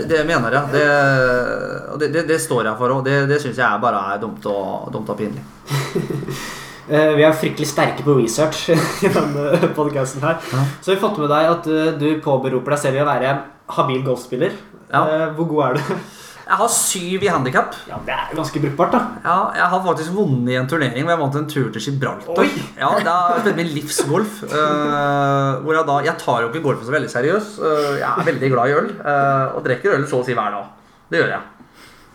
[0.00, 0.72] Det, det mener jeg.
[0.74, 3.04] Det, det, det, står jeg for, òg.
[3.06, 5.44] det, det syns jeg bare er dumt og, dumt og pinlig.
[6.92, 8.64] Eh, Vi er fryktelig sterke på research
[9.06, 10.40] i denne podcasten her.
[10.50, 10.64] Ja.
[10.82, 13.36] Så vi har fått med deg at eh, du påberoper deg selv i å være
[13.76, 14.56] habil golfspiller.
[14.90, 15.04] Ja.
[15.06, 15.94] Eh, Hvor god er du?
[16.42, 17.76] Jeg har syv i handikap.
[17.88, 19.00] Ja, Det er ganske brukbart, da.
[19.24, 22.42] Ja, jeg har faktisk vunnet i en turnering hvor jeg vant en tur til Gibraltar.
[22.42, 22.48] Oi!
[22.78, 24.42] Ja, Det har spilt min livsgolf.
[24.50, 27.56] Uh, hvor jeg da Jeg tar jo ikke golfen så veldig seriøs.
[27.62, 30.54] Uh, jeg er veldig glad i øl, uh, og drikker øl så å si hver
[30.56, 30.70] dag.
[31.12, 31.48] Det gjør jeg.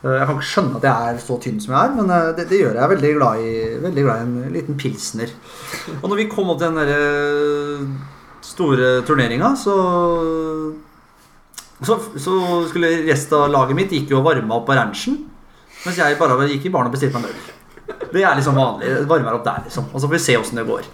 [0.07, 2.59] Jeg kan ikke skjønne at jeg er så tynn som jeg er, men det, det
[2.59, 2.83] gjør jeg.
[2.83, 5.33] Er veldig glad i, veldig glad i en liten pilsner.
[5.97, 7.87] Og når vi kom opp til den der eh,
[8.45, 9.73] store turneringa, så
[11.85, 12.37] så, så
[12.69, 15.19] skulle resten av laget mitt gikk jo og varma opp på ranchen.
[15.83, 17.53] Mens jeg bare gikk i baren og bestilte meg en øl.
[18.11, 18.93] Det er liksom vanlig.
[19.07, 19.91] Varmer opp der, liksom.
[19.93, 20.87] Og så får vi se åssen det går.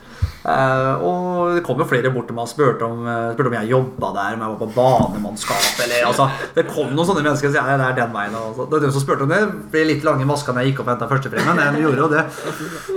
[0.44, 3.54] Uh, og det kom jo flere bort til meg og spurte om, eh, spurte om
[3.56, 6.26] jeg jobba der, om jeg var på banemannskap eller altså,
[6.58, 8.36] Det kom noen sånne mennesker sa ja, det er den veien.
[8.36, 8.66] Altså.
[8.66, 9.40] Det var de som spurte om det.
[9.72, 11.64] Ble litt lange masker når jeg gikk opp og henta førstepremien.
[11.64, 12.26] Jeg gjorde jo det.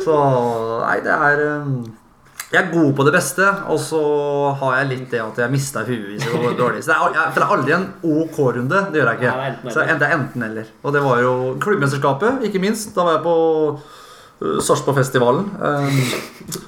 [0.02, 0.18] Så
[0.82, 1.70] nei, det er eh,
[2.52, 4.00] Jeg er god på det beste, og så
[4.60, 6.82] har jeg litt det at jeg mista huet hvis det går dårlig.
[6.84, 8.82] Så det er, jeg er aldri en OK-runde.
[8.92, 9.32] Det gjør jeg ikke.
[9.64, 10.68] Det Så det er enten eller.
[10.86, 11.32] Og det var jo
[11.64, 12.92] klubbmesterskapet, ikke minst.
[12.94, 13.34] Da var jeg på
[13.74, 15.48] uh, Sarpsborgfestivalen.
[15.58, 15.98] Um,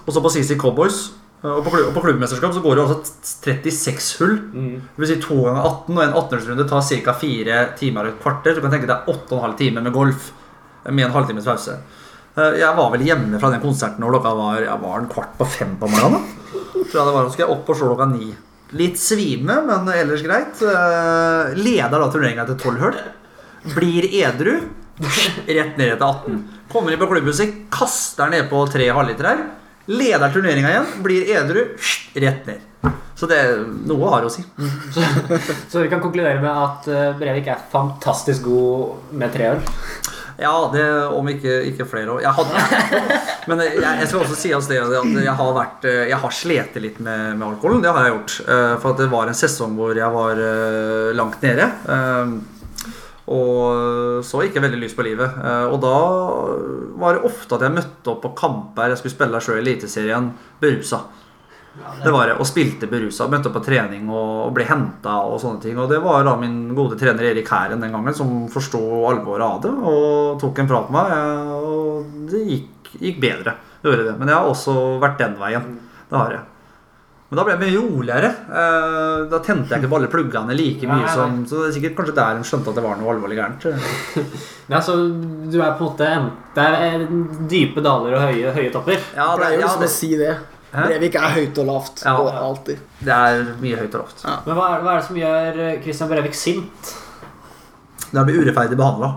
[0.02, 0.98] og så på CC Cowboys.
[1.44, 4.34] Uh, Og på, og på klubbmesterskap så går det jo altså 36 hull.
[4.50, 4.74] Mm.
[4.82, 7.14] Det vil si to ganger 18, og en 18-årsrunde tar ca.
[7.22, 8.56] fire timer og et kvarter.
[8.56, 10.32] Så du kan tenke deg 8,5 timer med golf
[10.90, 11.78] med en halvtimes pause.
[12.38, 15.32] Eh, Jeg var vel hjemme fra den konserten når klokka var, jeg var en kvart
[15.38, 16.26] på fem på morgenen.
[16.52, 18.30] Tror jeg var, Så skal jeg opp og slå klokka ni.
[18.78, 20.60] Litt svime, men ellers greit.
[20.62, 22.98] Eh, Leder da turneringa til tolv hull.
[23.74, 24.58] Blir edru.
[25.00, 26.38] Rett ned etter 18.
[26.72, 29.44] Kommer inn på klubbhuset, kaster ned på tre halvliterer.
[29.88, 31.62] Leder turneringa igjen, blir edru.
[32.18, 32.64] Rett ned.
[33.18, 33.38] Så det,
[33.88, 34.44] noe har å si.
[35.72, 39.62] Så vi kan konkludere med at eh, Brevik er fantastisk god med tre øl.
[40.38, 40.84] Ja, det,
[41.18, 42.20] om ikke, ikke flere år.
[42.22, 42.60] Jeg hadde,
[43.50, 47.32] men jeg, jeg skal også si at jeg har, vært, jeg har slitt litt med,
[47.40, 47.82] med alkoholen.
[47.82, 48.36] Det har jeg gjort.
[48.46, 51.66] Eh, For det var en sesong hvor jeg var eh, langt nede.
[51.90, 52.38] eh,
[53.28, 55.34] Og så ikke veldig lyst på livet.
[55.42, 55.96] Eh, Og da
[57.02, 58.92] var det ofte at jeg møtte opp på kamper.
[58.94, 60.30] Jeg skulle spille sjøl i Eliteserien
[60.62, 61.02] berusa.
[62.04, 63.28] Det var det, Og spilte berusa.
[63.30, 65.78] Møtte opp på trening og, ble henta og sånne ting.
[65.78, 69.62] Og det var da min gode trener Erik Hæren den gangen som forsto alvoret av
[69.62, 71.16] det og tok en prat med meg.
[71.16, 73.56] eh, Og det gikk, gikk bedre.
[73.82, 74.18] Det gjorde det.
[74.18, 75.66] Men jeg har også vært den veien.
[76.10, 76.44] Det har jeg.
[77.30, 78.28] Men da ble jeg mye roligere.
[78.48, 81.14] Eh, Da tente jeg ikke på alle pluggene like mye nei.
[81.14, 83.66] som Så det er sikkert kanskje der hun skjønte at det var noe alvorlig gærent.
[84.68, 84.94] Ja, så
[85.48, 87.04] du er på en måte en, Det er
[87.48, 88.98] dype daler og høye, høye topper.
[89.16, 90.34] Ja, det, er jo ja, liksom å si det.
[90.72, 90.84] Hæ?
[90.84, 92.02] Brevik er høyt og lavt.
[92.04, 92.16] Ja.
[92.20, 92.82] Og alltid.
[93.00, 94.24] det er mye høyt og lavt.
[94.44, 96.92] Men hva er, hva er det som gjør eh, Christian Brevik sint?
[98.08, 99.14] Det blir urettferdig behandla.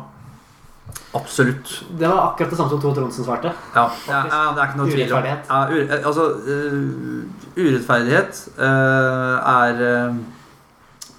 [1.13, 1.83] Absolutt.
[1.99, 3.51] Det var akkurat det samme som Tor Tronsen svarte.
[3.75, 5.49] Ja, ja, ja, det er ikke noe tvil om Urettferdighet.
[5.49, 10.15] ja, ure, eh, Altså, uh, urettferdighet uh, er uh,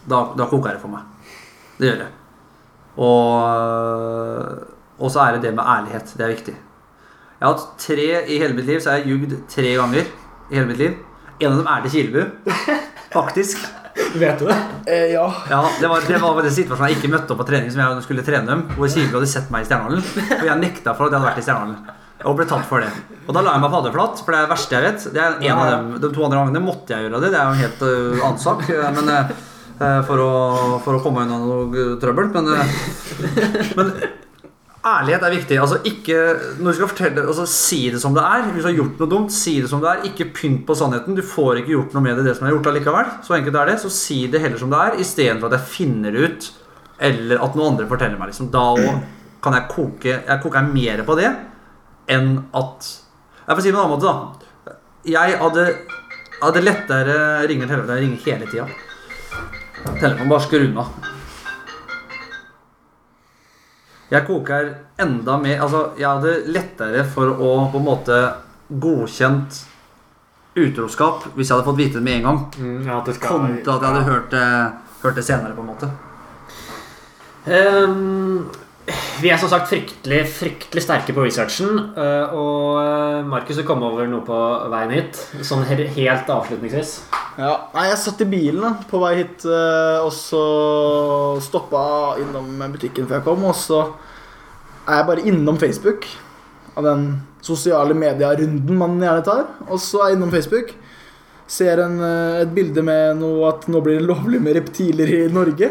[0.09, 1.05] da, da koker det for meg.
[1.77, 2.11] Det gjør det.
[3.03, 3.37] Og,
[4.99, 6.17] og så er det det med ærlighet.
[6.17, 6.57] Det er viktig.
[6.57, 10.11] Jeg har hatt tre i hele mitt liv, så jeg har jugd tre ganger
[10.53, 10.99] i hele mitt liv.
[11.41, 12.53] En av dem er til Kilebu.
[13.13, 13.63] Faktisk.
[14.23, 14.57] Vet du det?
[14.89, 15.25] Eh, ja.
[15.51, 18.05] Ja, det var, det var den situasjonen jeg ikke møtte opp på trening som jeg
[18.07, 18.63] skulle trene dem.
[18.77, 20.05] Hvor Kilebu hadde sett meg i Stjernehallen.
[20.39, 21.99] Og jeg nekta for at jeg hadde vært i Stjernehallen.
[22.29, 22.91] Og ble tatt for det.
[23.27, 25.07] Og da la jeg meg paddeflat, for det er det verste jeg vet.
[25.15, 27.33] Det er en av dem, De to andre gangene måtte jeg gjøre det.
[27.35, 28.63] Det er jo en helt uh, annen sak.
[28.71, 30.33] øh, Men øh, for, å,
[30.85, 32.31] for å komme unna noe trøbbel.
[32.37, 33.91] Men, uh, men
[34.83, 35.59] ærlighet er viktig.
[35.63, 36.19] Altså ikke,
[36.59, 38.49] når du skal fortelle, altså Si det som det er.
[38.51, 40.03] Hvis du har gjort noe dumt, si det som det er.
[40.11, 41.17] Ikke pynt på sannheten.
[41.19, 43.15] Du får ikke gjort noe med det, det som er gjort allikevel.
[43.27, 43.79] Så enkelt er det.
[43.83, 46.51] Så si det heller som det er, istedenfor at jeg finner det ut,
[47.03, 48.33] eller at noen andre forteller meg.
[48.33, 48.51] Liksom.
[48.55, 48.67] Da
[49.43, 51.33] kan jeg koke Jeg koker mer på det
[52.13, 52.87] enn at
[53.43, 54.77] Jeg får si det på en annen måte, da.
[55.03, 55.65] Jeg hadde,
[56.43, 57.17] hadde lettere
[57.51, 57.97] ringer telefonen.
[57.97, 58.67] Jeg ringer hele tida.
[59.99, 60.87] Telefonen bare skrur unna.
[64.13, 64.67] Jeg koker
[65.01, 65.63] enda mer.
[65.65, 68.19] Altså, jeg hadde lettere for å på en måte
[68.83, 69.63] godkjent
[70.61, 73.77] utroskap hvis jeg hadde fått vite det med en gang, Mm, ja, det skal kontra
[73.79, 74.49] at jeg hadde hørt det,
[75.03, 75.55] hørt det senere.
[75.57, 75.89] på en måte.
[77.47, 78.45] Ehm,
[79.23, 81.77] vi er som sagt fryktelig fryktelig sterke på researchen.
[81.95, 84.39] eh, og eh, Markus, du kom over noe på
[84.73, 85.21] veien hit.
[85.47, 86.97] Sånn helt avslutningsvis.
[87.39, 90.43] Ja, nei, jeg satt i bilen på vei hit, eh, og så
[91.45, 91.85] stoppa
[92.21, 93.85] innom butikken før jeg kom, og så
[94.83, 96.09] er jeg bare innom Facebook,
[96.75, 97.07] av den
[97.45, 100.75] sosiale media-runden man gjerne tar, og så er jeg innom Facebook,
[101.53, 101.99] ser en,
[102.41, 105.71] et bilde med noe at nå blir det lovlig med reptiler i Norge,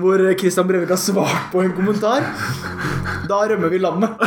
[0.00, 2.20] hvor Christian Brevik har svart på en kommentar.
[3.28, 4.10] Da rømmer vi landet.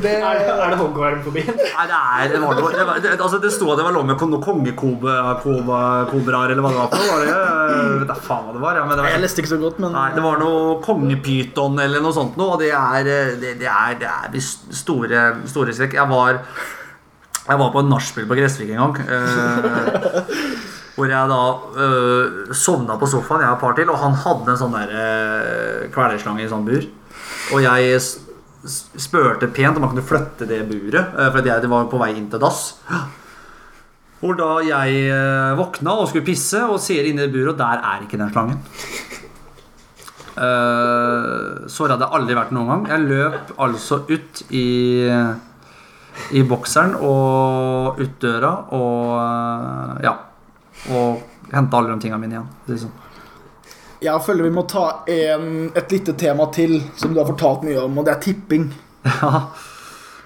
[0.00, 1.56] Det, Er det, er det hoggorm på byen?
[1.58, 4.04] Nei, det er det, var det, var, det, altså, det sto at det var lov
[4.08, 7.00] med kongekobraer eller hva det var for.
[7.10, 8.72] Var det, jeg vet da faen hva det var.
[8.80, 11.98] Ja, men det jeg leste ikke så godt, men Nei, det var noe kongepyton eller
[12.04, 13.20] noe sånt noe, og det er Det,
[13.60, 15.18] det er, det er store,
[15.50, 15.92] store strekk.
[16.00, 16.32] Jeg var
[17.50, 18.94] Jeg var på en nachspiel på Gressvik en gang.
[20.96, 21.42] Hvor jeg da
[21.84, 24.94] øh, sovna på sofaen, jeg og et par til, og han hadde en sånn der
[25.02, 26.88] øh, kvelerslange i sånn bur.
[27.54, 28.00] Og jeg
[29.00, 32.28] spurte pent om han kunne flytte det buret, øh, for jeg, var på vei inn
[32.32, 32.64] til dass.
[34.20, 37.62] Hvor da jeg øh, våkna og skulle pisse, og ser inn i det buret, og
[37.62, 38.60] der er ikke den slangen.
[40.40, 42.84] Uh, så hadde jeg aldri vært noen gang.
[42.88, 44.68] Jeg løp altså ut i
[46.36, 50.14] i bokseren og ut døra og eh, ja.
[50.88, 51.20] Og
[51.52, 52.50] hente alle de tingene mine igjen.
[52.70, 52.92] Liksom.
[54.00, 57.82] Jeg føler vi må ta en, et lite tema til som du har fortalt mye
[57.82, 58.70] om, og det er tipping.
[59.20, 59.48] Ja.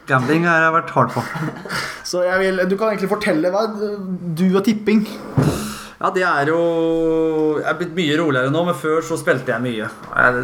[0.05, 1.23] Gambling har jeg vært hard på.
[2.11, 5.07] Så jeg vil, du kan egentlig fortelle hva du og tipping.
[6.05, 6.59] Ja, det er jo
[7.57, 9.89] Jeg er blitt mye roligere nå, men før så spilte jeg mye.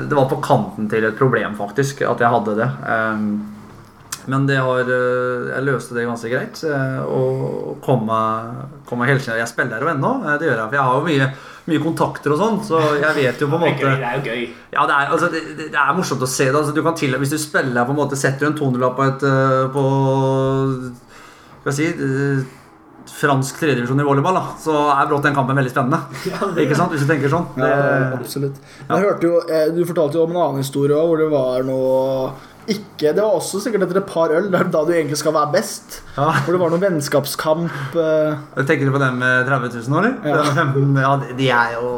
[0.08, 2.68] Det var på kanten til et problem, faktisk, at jeg hadde det.
[2.88, 3.26] Ehm,
[4.30, 6.60] Men det har eh, Jeg løste det ganske greit.
[6.68, 10.68] eh, Og kom meg, kom helt Jeg spiller jo ennå, eh, det gjør jeg.
[10.70, 11.30] For jeg har jo mye,
[11.70, 14.24] mye kontakter og sånn, så jeg vet jo på en Det måte Det er jo
[14.28, 14.44] gøy.
[14.76, 16.54] ja, det er, altså, det, det det er morsomt å se det.
[16.60, 19.08] Altså, du kan til, hvis du spiller på en måte Setter du en 200-lapp på
[19.10, 19.84] et eh, På
[21.60, 22.56] Skal jeg si eh,
[23.10, 25.98] Fransk tredjevisjon i volleyball, da, så er brått den kampen veldig spennende.
[26.62, 26.92] Ikke sant?
[26.94, 27.48] Hvis du tenker sånn.
[27.58, 28.60] Ja, Det, absolutt.
[28.86, 31.66] Jeg hørte jo, eh, Du fortalte jo om en annen historie òg, hvor det var
[31.66, 32.30] noe
[32.68, 36.00] ikke, Det var også sikkert etter et par øl, da du egentlig skal være best.
[36.16, 36.30] ja.
[36.44, 37.70] Hvor det var noen vennskapskamp.
[37.96, 38.64] Uh...
[38.66, 40.28] Tenker du på den med 30 000 år, eller?
[40.28, 40.42] Ja.
[40.42, 41.94] Den med 15, ja, de- er jo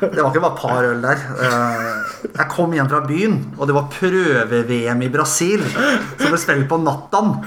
[0.00, 1.16] Det var ikke bare par øl der.
[1.40, 6.66] Eh, Jeg kom hjem fra byen, og det var prøve-VM i Brasil som ble spilt
[6.68, 7.38] på nattaen.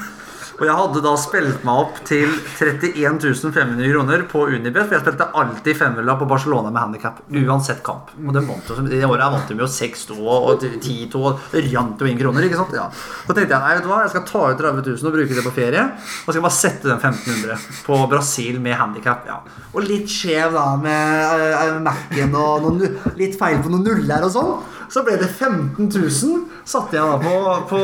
[0.59, 2.29] Og jeg hadde da spilt meg opp til
[2.61, 7.23] 31 500 kroner på Unibet, for jeg spilte alltid femmila på Barcelona med handikap.
[7.43, 8.11] Uansett kamp.
[8.21, 12.09] Og det vant jo, I året vant de jo 6-2 og 10-2 og rant jo
[12.09, 12.45] inn kroner.
[12.47, 12.75] ikke sant?
[12.77, 12.89] Ja.
[12.93, 15.39] Så tenkte jeg nei, vet du hva, jeg skal ta ut 30 000 og bruke
[15.39, 15.87] det på ferie.
[16.23, 19.25] Og skal bare sette den 1500 på Brasil med handikap.
[19.29, 19.41] Ja.
[19.73, 24.33] Og litt skjev da med uh, Mac-en og noen, litt feil på noen nuller og
[24.37, 24.55] sånn.
[24.93, 26.43] Så ble det 15 000.
[26.69, 27.33] Satte jeg da på,
[27.71, 27.79] på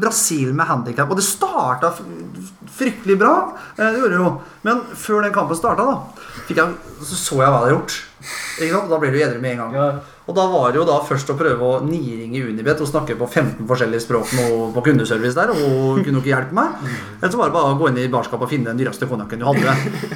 [0.00, 1.10] Brasil med handikap.
[1.10, 1.90] Og det starta
[2.74, 3.34] fryktelig bra.
[3.76, 4.32] Eh, Det gjorde det jo.
[4.66, 8.00] Men før den kampen starta, da, jeg, så så jeg hva jeg hadde gjort.
[8.90, 9.74] Da ble du edru med en gang.
[9.76, 9.88] Ja.
[10.24, 13.26] Og da var det jo da først å prøve å niringe Unibet og snakke på
[13.28, 16.78] 15 forskjellige språk nå på kundeservice der, og kunne ikke hjelpe meg.
[17.18, 19.42] Eller så var det bare å gå inn i barskapet og finne den dyreste konjakken
[19.42, 19.74] du hadde.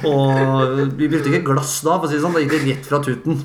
[0.09, 2.33] Og vi brukte ikke glass da, for å si det sånn.
[2.39, 3.43] Da gikk det rett fra tuten.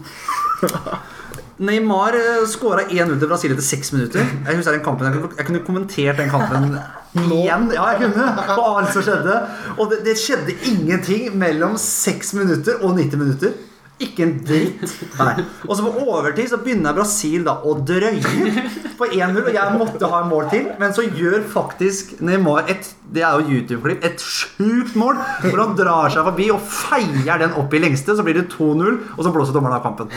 [1.62, 2.16] Neymar
[2.50, 4.24] skåra 1-0 til Brasil etter seks minutter.
[4.24, 6.72] Jeg husker den kampen, jeg kunne, jeg kunne kommentert den kampen
[7.36, 7.68] igjen.
[7.76, 9.36] Ja, jeg kunne På alt som skjedde.
[9.78, 13.54] Og det, det skjedde ingenting mellom 6 minutter og 90 minutter.
[14.02, 14.82] Ikke en dritt.
[15.20, 15.44] Nei.
[15.68, 18.64] Og så på overtid så begynner Brasil da å drøye
[18.98, 20.66] på 1-0, og jeg måtte ha en mål til.
[20.80, 24.02] Men så gjør faktisk Neymar et Det er jo YouTube-klipp.
[24.02, 28.18] Et sjukt mål hvor han drar seg forbi og feier den opp i lengste.
[28.18, 30.10] Så blir det 2-0, og så blåser dommeren av kampen.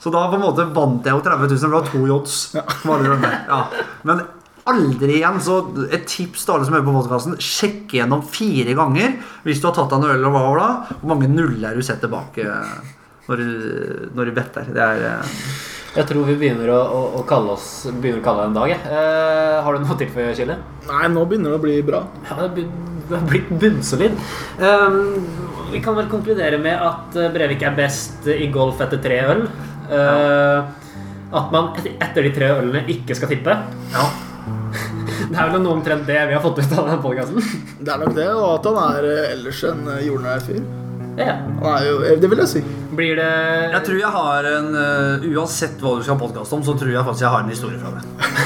[0.00, 2.36] Så da på en måte vant jeg jo 30 000, for det var to jods.
[2.88, 3.32] Var det det?
[3.50, 3.58] Ja.
[4.08, 4.22] Men
[4.70, 5.40] aldri igjen.
[5.44, 5.58] Så
[5.92, 7.36] et tips til alle som hører på podkasten.
[7.42, 10.70] Sjekk gjennom fire ganger hvis du har tatt deg en øl og hva var da,
[11.00, 12.72] hvor mange nuller du setter bak eh,
[13.28, 13.50] når du,
[14.16, 14.72] når du better.
[14.72, 15.38] Det er eh,
[15.98, 18.76] Jeg tror vi begynner å, å, å kalle oss Begynner å kalle det en dag.
[18.76, 20.60] Eh, har du noe å for Kille?
[20.88, 22.06] Nei, nå begynner det å bli bra.
[22.28, 22.54] Ja, har
[23.10, 24.12] det har blitt bunnsolid.
[24.62, 25.26] Um,
[25.72, 29.42] vi kan vel konkludere med at eh, Brevik er best i golf etter tre øl.
[29.90, 30.64] Eh,
[31.30, 33.54] At man etter de tre ølene ikke skal tippe.
[33.94, 34.08] ja.
[35.30, 37.44] Det er vel noe omtrent det vi har fått ut av den podkasten.
[37.78, 40.62] Det er nok det, og at han er eh, ellers en eh, jordnær fyr.
[41.18, 41.34] Ja.
[41.60, 42.60] Han jo, Det vil jeg si.
[42.96, 43.30] Blir det
[43.74, 46.92] Jeg tror jeg har en uh, Uansett hva du skal ha podkast om, så tror
[46.94, 48.04] jeg faktisk jeg har en historie fra det.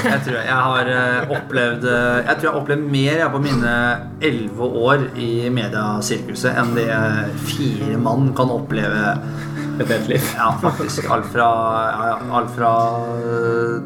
[0.09, 3.31] Jeg tror jeg, jeg har uh, opplevd uh, Jeg tror jeg har opplevd mer jeg,
[3.37, 3.75] på mine
[4.31, 6.89] elleve år i mediasirkuset enn det
[7.53, 9.15] fire mann kan oppleve
[9.81, 10.29] et helt liv?
[10.37, 11.09] Ja, faktisk.
[11.11, 11.49] Alt fra,
[11.91, 12.73] ja, alt fra
[13.19, 13.83] øh,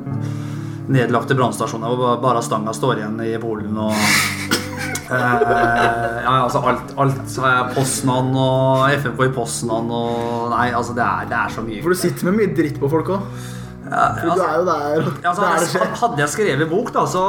[0.92, 7.36] nedlagte brannstasjoner hvor bare stanga står igjen i Polen og eh, ja, altså alt, alt
[7.40, 11.82] eh, Poznan og FMK i Poznan og Nei, altså det er, det er så mye.
[11.84, 13.48] For du sitter med mye dritt på folk òg.
[13.88, 15.08] Ja, For du altså, er jo der.
[15.30, 17.22] altså, hadde, jeg, hadde jeg skrevet bok, da, så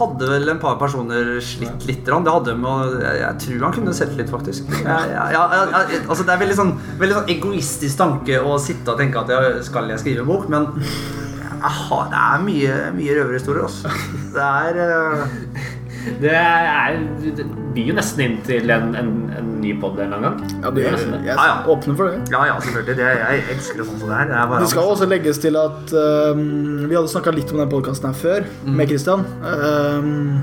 [0.00, 2.02] hadde vel en par personer slitt litt.
[2.06, 4.72] Det hadde med, jeg, jeg tror han kunne sett litt, faktisk.
[4.72, 9.22] Jeg, jeg, altså, det er veldig sånn, veldig sånn egoistisk tanke å sitte og tenke
[9.22, 10.70] at jeg, skal jeg skrive bok, men
[11.66, 13.66] har, det er mye, mye røverhistorier.
[13.66, 13.92] Altså.
[14.34, 15.26] Det er uh...
[16.20, 17.00] Det, er,
[17.34, 17.44] det
[17.76, 20.36] byr jo nesten inn til en, en, en ny pod en gang.
[20.64, 21.22] Ja, du, nesten det.
[21.28, 21.56] jeg ah, ja.
[21.72, 22.20] åpner for det.
[22.32, 22.98] Ja, ja, selvfølgelig.
[22.98, 24.30] Det, jeg elsker det sånn som det er.
[24.30, 26.44] Det er Det skal også legges til at um,
[26.86, 29.26] Vi hadde snakka litt om den podkasten her før, med Christian.
[29.44, 30.38] Um,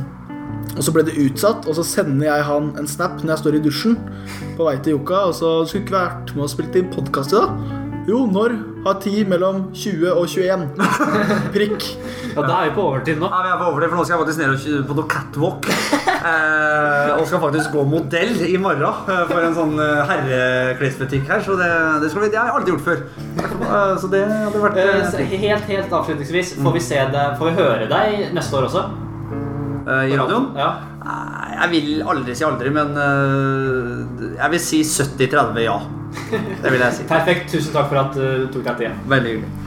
[0.73, 3.57] og så ble det utsatt, og så sender jeg han en snap når jeg står
[3.59, 3.97] i dusjen
[4.57, 5.27] på vei til Joka.
[5.29, 7.82] Og så skulle ikke vært med og spilt inn podkast i dag.
[8.03, 8.51] Jo, når
[8.83, 10.63] har tid mellom 20 og 21?
[11.55, 11.85] Prikk.
[12.33, 13.29] Ja, da er vi på overtid nå.
[13.31, 14.49] Ja, vi er på overtid, for nå skal jeg faktisk ned
[14.81, 15.69] og på noe catwalk.
[16.23, 21.45] Eh, og skal faktisk gå modell i morgen eh, for en sånn eh, herreklesbutikk her.
[21.47, 21.69] Så det,
[22.03, 23.01] det, skal vi, det har jeg aldri gjort før.
[23.39, 27.55] Eh, så det hadde vært Eh, helt, helt avslutningsvis, får vi se deg Får vi
[27.61, 28.83] høre deg neste år også?
[29.87, 30.51] eh, i radioen.
[30.59, 30.69] Ja.
[31.63, 32.95] Jeg vil aldri si aldri, men
[34.39, 35.75] jeg vil si 70-30 ja.
[36.63, 37.05] Det vil jeg si.
[37.09, 37.51] Perfekt.
[37.51, 39.03] Tusen takk for at du tok deg tid.
[39.13, 39.62] Veldig hyggelig.